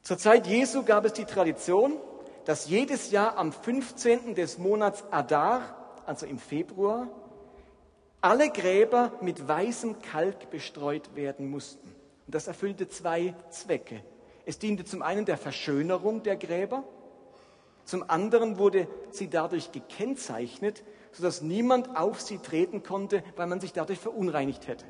Zur 0.03 0.19
Zeit 0.19 0.47
Jesu 0.47 0.85
gab 0.85 1.05
es 1.05 1.15
die 1.15 1.25
Tradition, 1.25 1.95
dass 2.47 2.69
jedes 2.69 3.11
Jahr 3.11 3.37
am 3.37 3.53
15. 3.53 4.35
des 4.37 4.57
Monats 4.57 5.05
Adar, 5.11 6.01
also 6.07 6.27
im 6.27 6.39
Februar, 6.39 7.09
alle 8.21 8.51
Gräber 8.51 9.13
mit 9.21 9.47
weißem 9.47 10.01
Kalk 10.01 10.49
bestreut 10.51 11.15
werden 11.17 11.51
mussten. 11.51 11.89
Und 12.27 12.35
das 12.35 12.47
erfüllte 12.47 12.89
zwei 12.89 13.35
Zwecke. 13.51 14.01
Es 14.45 14.61
diente 14.61 14.85
zum 14.85 15.03
einen 15.03 15.27
der 15.27 15.37
Verschönerung 15.37 16.23
der 16.23 16.37
Gräber, 16.37 16.85
zum 17.85 18.09
anderen 18.09 18.59
wurde 18.59 18.89
sie 19.11 19.29
dadurch 19.29 19.71
gekennzeichnet, 19.73 20.85
sodass 21.13 21.43
niemand 21.43 21.97
auf 21.97 22.21
sie 22.21 22.39
treten 22.39 22.83
konnte, 22.83 23.23
weil 23.37 23.47
man 23.49 23.61
sich 23.61 23.73
dadurch 23.73 23.99
verunreinigt 23.99 24.67
hätte. 24.67 24.85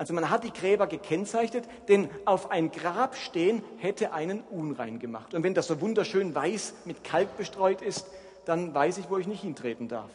Also 0.00 0.14
man 0.14 0.30
hat 0.30 0.44
die 0.44 0.52
Gräber 0.52 0.86
gekennzeichnet, 0.86 1.68
denn 1.88 2.08
auf 2.24 2.50
ein 2.50 2.70
Grab 2.70 3.16
stehen 3.16 3.62
hätte 3.76 4.14
einen 4.14 4.40
unrein 4.40 4.98
gemacht. 4.98 5.34
Und 5.34 5.42
wenn 5.42 5.52
das 5.52 5.66
so 5.66 5.82
wunderschön 5.82 6.34
weiß 6.34 6.72
mit 6.86 7.04
Kalk 7.04 7.36
bestreut 7.36 7.82
ist, 7.82 8.06
dann 8.46 8.72
weiß 8.72 8.96
ich, 8.96 9.10
wo 9.10 9.18
ich 9.18 9.26
nicht 9.26 9.42
hintreten 9.42 9.88
darf. 9.88 10.10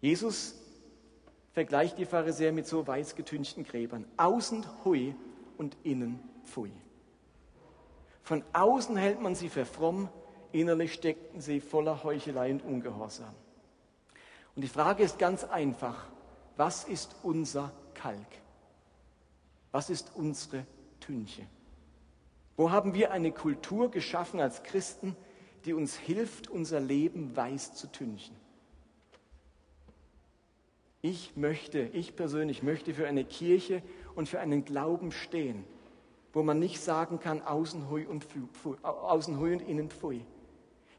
Jesus 0.00 0.54
vergleicht 1.52 1.98
die 1.98 2.06
Pharisäer 2.06 2.52
mit 2.52 2.66
so 2.66 2.86
weiß 2.86 3.16
getünchten 3.16 3.64
Gräbern. 3.64 4.06
Außen 4.16 4.64
hui 4.86 5.14
und 5.58 5.76
innen 5.82 6.20
pfui. 6.46 6.72
Von 8.22 8.42
außen 8.54 8.96
hält 8.96 9.20
man 9.20 9.34
sie 9.34 9.50
für 9.50 9.66
fromm, 9.66 10.08
innerlich 10.52 10.94
steckten 10.94 11.42
sie 11.42 11.60
voller 11.60 12.02
Heuchelei 12.02 12.50
und 12.50 12.64
Ungehorsam. 12.64 13.34
Und 14.56 14.62
die 14.62 14.68
Frage 14.68 15.02
ist 15.02 15.18
ganz 15.18 15.44
einfach 15.44 16.06
was 16.56 16.84
ist 16.84 17.16
unser 17.22 17.72
Kalk? 17.94 18.26
Was 19.72 19.90
ist 19.90 20.12
unsere 20.14 20.66
Tünche? 21.00 21.42
Wo 22.56 22.70
haben 22.70 22.94
wir 22.94 23.10
eine 23.10 23.32
Kultur 23.32 23.90
geschaffen 23.90 24.40
als 24.40 24.62
Christen, 24.62 25.16
die 25.64 25.72
uns 25.72 25.96
hilft, 25.96 26.48
unser 26.48 26.80
Leben 26.80 27.34
weiß 27.34 27.74
zu 27.74 27.88
tünchen? 27.88 28.36
Ich 31.02 31.36
möchte, 31.36 31.80
ich 31.80 32.16
persönlich 32.16 32.62
möchte 32.62 32.94
für 32.94 33.06
eine 33.06 33.24
Kirche 33.24 33.82
und 34.14 34.28
für 34.28 34.40
einen 34.40 34.64
Glauben 34.64 35.12
stehen, 35.12 35.64
wo 36.32 36.42
man 36.42 36.58
nicht 36.58 36.80
sagen 36.80 37.20
kann, 37.20 37.42
außen 37.42 37.90
hui 37.90 38.06
und, 38.06 38.24
pfui, 38.24 38.76
außen 38.82 39.38
hui 39.38 39.52
und 39.52 39.60
innen 39.60 39.90
pfui. 39.90 40.24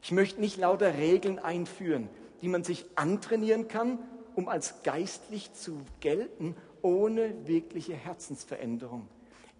Ich 0.02 0.12
möchte 0.12 0.40
nicht 0.40 0.58
lauter 0.58 0.98
Regeln 0.98 1.38
einführen, 1.38 2.08
die 2.42 2.48
man 2.48 2.62
sich 2.62 2.84
antrainieren 2.94 3.66
kann 3.66 3.98
um 4.36 4.48
als 4.48 4.82
geistlich 4.84 5.52
zu 5.54 5.80
gelten, 6.00 6.54
ohne 6.82 7.48
wirkliche 7.48 7.94
Herzensveränderung. 7.94 9.08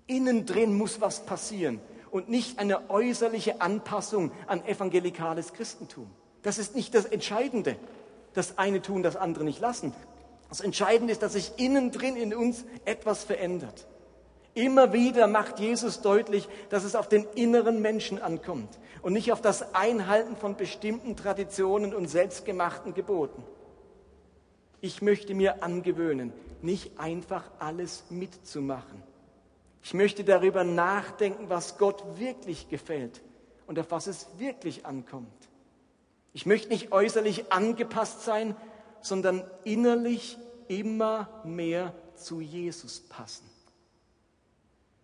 Innen 0.06 0.46
drin 0.46 0.74
muss 0.74 1.00
was 1.00 1.26
passieren 1.26 1.80
und 2.12 2.28
nicht 2.28 2.60
eine 2.60 2.88
äußerliche 2.90 3.60
Anpassung 3.60 4.30
an 4.46 4.64
evangelikales 4.64 5.52
Christentum. 5.52 6.08
Das 6.42 6.58
ist 6.58 6.76
nicht 6.76 6.94
das 6.94 7.06
Entscheidende. 7.06 7.76
Das 8.34 8.58
eine 8.58 8.82
tun, 8.82 9.02
das 9.02 9.16
andere 9.16 9.42
nicht 9.42 9.60
lassen. 9.60 9.92
Das 10.48 10.60
Entscheidende 10.60 11.12
ist, 11.12 11.22
dass 11.22 11.32
sich 11.32 11.52
innen 11.56 11.90
drin 11.90 12.14
in 12.14 12.34
uns 12.34 12.64
etwas 12.84 13.24
verändert. 13.24 13.86
Immer 14.54 14.92
wieder 14.92 15.26
macht 15.26 15.58
Jesus 15.58 16.02
deutlich, 16.02 16.48
dass 16.70 16.84
es 16.84 16.94
auf 16.94 17.08
den 17.08 17.26
inneren 17.34 17.82
Menschen 17.82 18.22
ankommt 18.22 18.78
und 19.02 19.12
nicht 19.12 19.32
auf 19.32 19.40
das 19.40 19.74
Einhalten 19.74 20.36
von 20.36 20.56
bestimmten 20.56 21.16
Traditionen 21.16 21.94
und 21.94 22.08
selbstgemachten 22.08 22.94
Geboten. 22.94 23.42
Ich 24.80 25.02
möchte 25.02 25.34
mir 25.34 25.62
angewöhnen, 25.62 26.32
nicht 26.62 26.98
einfach 26.98 27.44
alles 27.58 28.04
mitzumachen. 28.10 29.02
Ich 29.82 29.94
möchte 29.94 30.24
darüber 30.24 30.64
nachdenken, 30.64 31.48
was 31.48 31.78
Gott 31.78 32.18
wirklich 32.18 32.68
gefällt 32.68 33.22
und 33.66 33.78
auf 33.78 33.90
was 33.90 34.06
es 34.06 34.26
wirklich 34.38 34.84
ankommt. 34.84 35.48
Ich 36.32 36.44
möchte 36.44 36.68
nicht 36.68 36.92
äußerlich 36.92 37.50
angepasst 37.52 38.22
sein, 38.22 38.54
sondern 39.00 39.44
innerlich 39.64 40.36
immer 40.68 41.40
mehr 41.44 41.94
zu 42.14 42.40
Jesus 42.40 43.00
passen. 43.00 43.48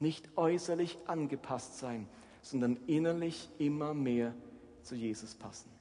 Nicht 0.00 0.36
äußerlich 0.36 0.98
angepasst 1.06 1.78
sein, 1.78 2.08
sondern 2.42 2.76
innerlich 2.86 3.48
immer 3.58 3.94
mehr 3.94 4.34
zu 4.82 4.94
Jesus 4.94 5.34
passen. 5.34 5.71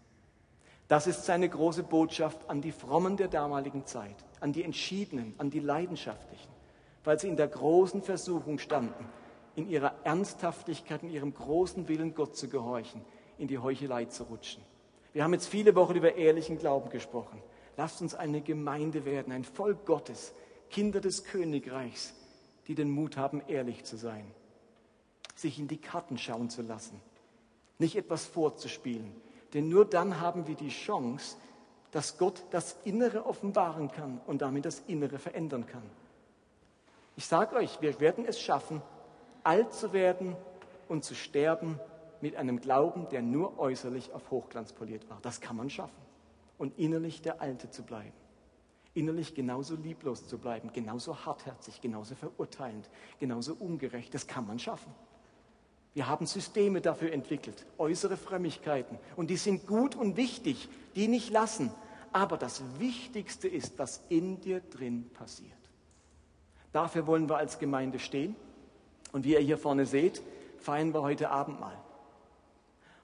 Das 0.91 1.08
ist 1.08 1.23
seine 1.23 1.47
große 1.47 1.84
Botschaft 1.84 2.49
an 2.49 2.60
die 2.60 2.73
Frommen 2.73 3.15
der 3.15 3.30
damaligen 3.30 3.86
Zeit, 3.86 4.17
an 4.41 4.51
die 4.51 4.62
Entschiedenen, 4.62 5.34
an 5.38 5.49
die 5.49 5.62
Leidenschaftlichen, 5.62 6.51
weil 7.06 7.17
sie 7.17 7.30
in 7.30 7.38
der 7.38 7.47
großen 7.47 8.01
Versuchung 8.01 8.60
standen, 8.60 9.06
in 9.56 9.69
ihrer 9.69 9.95
Ernsthaftigkeit, 10.04 11.01
in 11.04 11.10
ihrem 11.10 11.34
großen 11.34 11.88
Willen, 11.88 12.13
Gott 12.13 12.36
zu 12.36 12.49
gehorchen, 12.49 13.06
in 13.38 13.47
die 13.47 13.58
Heuchelei 13.58 14.04
zu 14.04 14.23
rutschen. 14.23 14.62
Wir 15.13 15.23
haben 15.23 15.32
jetzt 15.32 15.47
viele 15.47 15.75
Wochen 15.75 15.95
über 15.95 16.15
ehrlichen 16.15 16.58
Glauben 16.58 16.89
gesprochen. 16.89 17.41
Lasst 17.77 18.01
uns 18.01 18.13
eine 18.13 18.41
Gemeinde 18.41 19.06
werden, 19.06 19.32
ein 19.32 19.45
Volk 19.45 19.86
Gottes, 19.86 20.34
Kinder 20.69 20.99
des 20.99 21.23
Königreichs, 21.23 22.13
die 22.67 22.75
den 22.75 22.89
Mut 22.89 23.15
haben, 23.15 23.41
ehrlich 23.47 23.86
zu 23.86 23.95
sein, 23.95 24.25
sich 25.36 25.58
in 25.58 25.69
die 25.69 25.80
Karten 25.80 26.17
schauen 26.17 26.49
zu 26.49 26.62
lassen, 26.62 26.99
nicht 27.80 27.95
etwas 27.95 28.25
vorzuspielen, 28.25 29.15
denn 29.53 29.69
nur 29.69 29.85
dann 29.85 30.19
haben 30.19 30.47
wir 30.47 30.56
die 30.56 30.69
Chance, 30.69 31.37
dass 31.91 32.17
Gott 32.17 32.43
das 32.52 32.77
Innere 32.85 33.25
offenbaren 33.25 33.91
kann 33.91 34.21
und 34.25 34.41
damit 34.41 34.65
das 34.65 34.79
Innere 34.87 35.19
verändern 35.19 35.65
kann. 35.65 35.83
Ich 37.15 37.27
sage 37.27 37.56
euch, 37.56 37.81
wir 37.81 37.99
werden 37.99 38.25
es 38.25 38.39
schaffen, 38.39 38.81
alt 39.43 39.73
zu 39.73 39.91
werden 39.93 40.35
und 40.87 41.04
zu 41.04 41.15
sterben 41.15 41.79
mit 42.21 42.35
einem 42.35 42.62
Glauben, 42.62 43.10
der 43.10 43.21
nur 43.21 43.60
äußerlich 43.60 44.13
auf 44.13 44.31
Hochglanz 44.31 44.71
poliert 44.71 45.10
war. 45.10 45.19
Das 45.21 45.41
kann 45.41 45.56
man 45.56 45.69
schaffen. 45.69 46.02
Und 46.58 46.77
innerlich 46.77 47.21
der 47.21 47.41
Alte 47.41 47.69
zu 47.69 47.83
bleiben. 47.83 48.13
Innerlich 48.93 49.33
genauso 49.33 49.75
lieblos 49.75 50.27
zu 50.27 50.37
bleiben, 50.37 50.71
genauso 50.73 51.25
hartherzig, 51.25 51.81
genauso 51.81 52.15
verurteilend, 52.15 52.89
genauso 53.19 53.54
ungerecht. 53.54 54.13
Das 54.13 54.27
kann 54.27 54.45
man 54.45 54.60
schaffen. 54.60 54.93
Wir 55.94 56.08
haben 56.08 56.25
Systeme 56.25 56.79
dafür 56.79 57.12
entwickelt, 57.12 57.65
äußere 57.77 58.15
Frömmigkeiten. 58.15 58.98
Und 59.15 59.29
die 59.29 59.37
sind 59.37 59.67
gut 59.67 59.96
und 59.96 60.15
wichtig, 60.15 60.69
die 60.96 61.08
nicht 61.08 61.31
lassen. 61.31 61.71
Aber 62.13 62.37
das 62.37 62.62
Wichtigste 62.79 63.48
ist, 63.48 63.77
was 63.77 64.02
in 64.10 64.39
dir 64.39 64.62
drin 64.62 65.10
passiert. 65.13 65.52
Dafür 66.71 67.08
wollen 67.08 67.29
wir 67.29 67.37
als 67.37 67.60
Gemeinde 67.60 68.00
stehen. 68.00 68.35
Und 69.12 69.25
wie 69.25 69.33
ihr 69.33 69.39
hier 69.39 69.58
vorne 69.58 69.85
seht, 69.85 70.21
feiern 70.58 70.94
wir 70.94 71.02
heute 71.02 71.29
Abendmahl. 71.29 71.77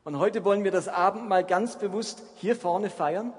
Und 0.05 0.19
heute 0.19 0.45
wollen 0.45 0.63
wir 0.63 0.71
das 0.71 0.87
Abendmahl 0.87 1.43
ganz 1.43 1.77
bewusst 1.77 2.23
hier 2.35 2.55
vorne 2.55 2.89
feiern. 2.89 3.33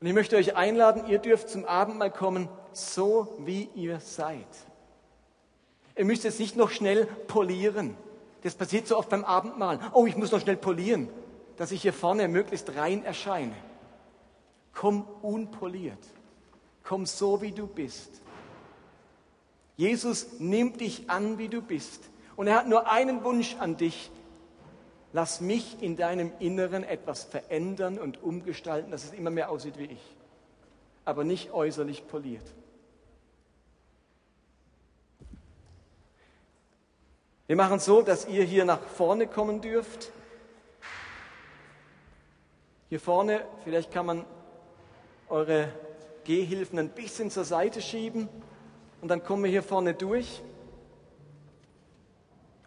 Und 0.00 0.06
ich 0.06 0.14
möchte 0.14 0.36
euch 0.36 0.56
einladen, 0.56 1.06
ihr 1.06 1.18
dürft 1.18 1.48
zum 1.48 1.64
Abendmahl 1.64 2.10
kommen, 2.10 2.48
so 2.72 3.36
wie 3.44 3.68
ihr 3.76 4.00
seid. 4.00 4.46
Ihr 5.96 6.04
müsst 6.04 6.24
es 6.24 6.40
nicht 6.40 6.56
noch 6.56 6.70
schnell 6.70 7.06
polieren. 7.06 7.96
Das 8.42 8.54
passiert 8.54 8.86
so 8.86 8.96
oft 8.96 9.08
beim 9.08 9.24
Abendmahl. 9.24 9.80
Oh, 9.92 10.06
ich 10.06 10.16
muss 10.16 10.30
noch 10.30 10.40
schnell 10.40 10.56
polieren, 10.56 11.08
dass 11.56 11.72
ich 11.72 11.82
hier 11.82 11.92
vorne 11.92 12.28
möglichst 12.28 12.76
rein 12.76 13.04
erscheine. 13.04 13.54
Komm 14.72 15.04
unpoliert. 15.22 15.98
Komm 16.84 17.04
so, 17.04 17.42
wie 17.42 17.52
du 17.52 17.66
bist. 17.66 18.22
Jesus 19.76 20.38
nimmt 20.38 20.80
dich 20.80 21.10
an, 21.10 21.38
wie 21.38 21.48
du 21.48 21.62
bist. 21.62 22.08
Und 22.36 22.46
er 22.46 22.56
hat 22.56 22.68
nur 22.68 22.90
einen 22.90 23.24
Wunsch 23.24 23.56
an 23.58 23.76
dich. 23.76 24.10
Lass 25.12 25.40
mich 25.40 25.82
in 25.82 25.96
deinem 25.96 26.32
Inneren 26.38 26.84
etwas 26.84 27.24
verändern 27.24 27.98
und 27.98 28.22
umgestalten, 28.22 28.90
dass 28.90 29.04
es 29.04 29.12
immer 29.12 29.30
mehr 29.30 29.50
aussieht 29.50 29.78
wie 29.78 29.86
ich. 29.86 30.16
Aber 31.04 31.24
nicht 31.24 31.52
äußerlich 31.52 32.06
poliert. 32.06 32.44
Wir 37.48 37.56
machen 37.56 37.78
so, 37.78 38.02
dass 38.02 38.28
ihr 38.28 38.44
hier 38.44 38.66
nach 38.66 38.82
vorne 38.82 39.26
kommen 39.26 39.62
dürft. 39.62 40.12
Hier 42.90 43.00
vorne, 43.00 43.42
vielleicht 43.64 43.90
kann 43.90 44.04
man 44.04 44.26
eure 45.30 45.72
Gehhilfen 46.24 46.78
ein 46.78 46.90
bisschen 46.90 47.30
zur 47.30 47.44
Seite 47.44 47.80
schieben 47.80 48.28
und 49.00 49.08
dann 49.08 49.24
kommen 49.24 49.44
wir 49.44 49.50
hier 49.50 49.62
vorne 49.62 49.94
durch 49.94 50.42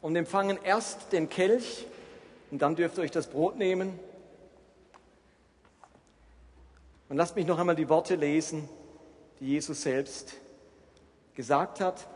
und 0.02 0.16
empfangen 0.16 0.58
erst 0.64 1.14
den 1.14 1.30
Kelch 1.30 1.86
und 2.50 2.64
dann 2.64 2.76
dürft 2.76 2.98
ihr 2.98 3.04
euch 3.04 3.12
das 3.12 3.28
Brot 3.28 3.58
nehmen. 3.58 4.00
Und 7.08 7.18
lasst 7.18 7.36
mich 7.36 7.46
noch 7.46 7.60
einmal 7.60 7.76
die 7.76 7.88
Worte 7.88 8.16
lesen, 8.16 8.68
die 9.40 9.46
Jesus 9.46 9.84
selbst 9.84 10.34
gesagt 11.36 11.82
hat. 11.82 12.08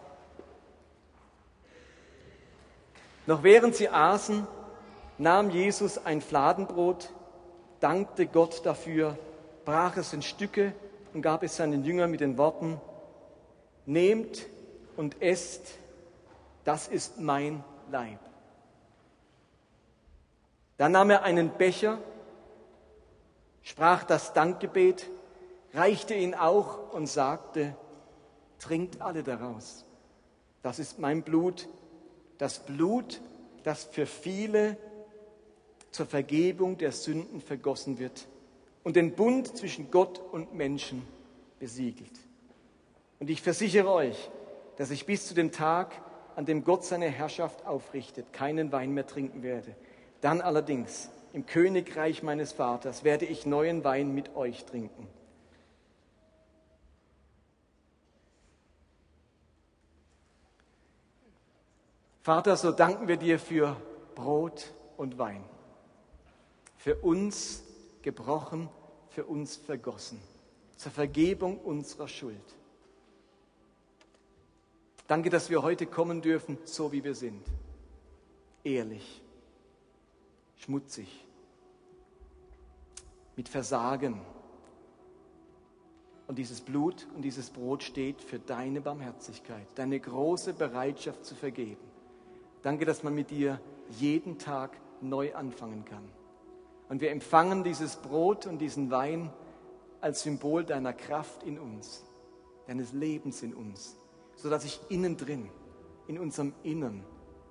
Noch 3.28 3.44
während 3.44 3.76
sie 3.76 3.90
aßen, 3.90 4.46
nahm 5.18 5.50
Jesus 5.50 5.98
ein 6.06 6.22
Fladenbrot, 6.22 7.12
dankte 7.80 8.28
Gott 8.28 8.66
dafür, 8.66 9.18
brach 9.66 9.98
es 9.98 10.14
in 10.14 10.22
Stücke 10.22 10.74
und 11.14 11.22
gab 11.22 11.44
es 11.44 11.56
seinen 11.56 11.84
Jüngern 11.84 12.12
mit 12.12 12.22
den 12.22 12.38
Worten, 12.38 12.80
Nehmt 13.88 14.48
und 14.98 15.22
esst, 15.22 15.76
das 16.64 16.88
ist 16.88 17.20
mein 17.20 17.64
Leib. 17.92 18.20
Dann 20.78 20.92
nahm 20.92 21.12
er 21.12 21.22
einen 21.22 21.50
Becher, 21.52 22.00
sprach 23.62 24.04
das 24.04 24.34
Dankgebet, 24.34 25.08
reichte 25.74 26.16
ihn 26.16 26.34
auch 26.34 26.94
und 26.94 27.06
sagte, 27.06 27.76
trinkt 28.58 29.02
alle 29.02 29.22
daraus. 29.22 29.86
Das 30.64 30.80
ist 30.80 30.98
mein 30.98 31.22
Blut, 31.22 31.68
das 32.38 32.60
Blut, 32.60 33.22
das 33.64 33.86
für 33.86 34.06
viele 34.06 34.78
zur 35.92 36.06
Vergebung 36.06 36.78
der 36.78 36.92
Sünden 36.92 37.42
vergossen 37.42 38.00
wird 38.00 38.28
und 38.84 38.96
den 38.96 39.14
Bund 39.14 39.58
zwischen 39.58 39.92
Gott 39.92 40.22
und 40.32 40.54
Menschen 40.54 41.06
besiegelt. 41.60 42.12
Und 43.20 43.30
ich 43.30 43.42
versichere 43.42 43.92
euch, 43.92 44.30
dass 44.78 44.92
ich 44.92 45.06
bis 45.06 45.28
zu 45.28 45.34
dem 45.34 45.52
Tag, 45.52 46.02
an 46.36 46.46
dem 46.46 46.66
Gott 46.66 46.84
seine 46.84 47.10
Herrschaft 47.10 47.66
aufrichtet, 47.66 48.34
keinen 48.34 48.72
Wein 48.74 48.92
mehr 48.92 49.08
trinken 49.08 49.42
werde. 49.42 49.74
Dann 50.20 50.42
allerdings 50.42 51.10
im 51.32 51.46
Königreich 51.46 52.24
meines 52.24 52.52
Vaters 52.52 53.04
werde 53.04 53.26
ich 53.26 53.46
neuen 53.46 53.84
Wein 53.84 54.14
mit 54.14 54.36
euch 54.36 54.66
trinken. 54.66 55.08
Vater, 62.26 62.58
so 62.58 62.72
danken 62.72 63.08
wir 63.08 63.18
dir 63.18 63.38
für 63.38 63.80
Brot 64.16 64.74
und 64.98 65.20
Wein, 65.20 65.44
für 66.76 66.96
uns 66.96 67.64
gebrochen, 68.02 68.68
für 69.10 69.26
uns 69.26 69.58
vergossen, 69.58 70.20
zur 70.76 70.92
Vergebung 70.92 71.60
unserer 71.60 72.08
Schuld. 72.08 72.56
Danke, 75.06 75.30
dass 75.30 75.52
wir 75.52 75.62
heute 75.62 75.86
kommen 75.86 76.24
dürfen, 76.24 76.58
so 76.64 76.92
wie 76.92 77.04
wir 77.04 77.14
sind. 77.14 77.46
Ehrlich, 78.64 79.22
schmutzig, 80.56 81.28
mit 83.36 83.50
Versagen. 83.50 84.20
Und 86.26 86.40
dieses 86.40 86.60
Blut 86.60 87.06
und 87.16 87.22
dieses 87.22 87.52
Brot 87.52 87.84
steht 87.84 88.20
für 88.20 88.40
deine 88.40 88.82
Barmherzigkeit, 88.82 89.68
deine 89.76 90.00
große 90.00 90.54
Bereitschaft 90.54 91.24
zu 91.24 91.36
vergeben. 91.36 91.94
Danke, 92.66 92.84
dass 92.84 93.04
man 93.04 93.16
mit 93.16 93.30
dir 93.30 93.62
jeden 93.92 94.38
Tag 94.40 94.76
neu 95.00 95.34
anfangen 95.34 95.86
kann. 95.86 96.10
Und 96.90 97.00
wir 97.00 97.12
empfangen 97.12 97.64
dieses 97.64 97.96
Brot 97.96 98.46
und 98.46 98.58
diesen 98.58 98.92
Wein 98.92 99.32
als 100.02 100.24
Symbol 100.24 100.66
deiner 100.66 100.92
Kraft 100.92 101.44
in 101.44 101.58
uns, 101.58 102.04
deines 102.68 102.92
Lebens 102.92 103.42
in 103.42 103.54
uns 103.54 103.96
sodass 104.36 104.66
ich 104.66 104.80
innen 104.90 105.18
drin, 105.18 105.50
in 106.08 106.20
unserem 106.20 106.54
Innern 106.64 107.04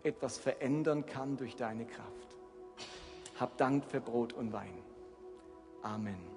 etwas 0.03 0.39
verändern 0.39 1.07
kann 1.07 1.37
durch 1.37 1.57
deine 1.57 1.87
Kraft. 1.87 2.37
Hab 3.41 3.57
Dank 3.57 3.85
für 3.85 4.01
Brot 4.01 4.33
und 4.33 4.53
Wein. 4.53 4.79
Amen. 5.83 6.34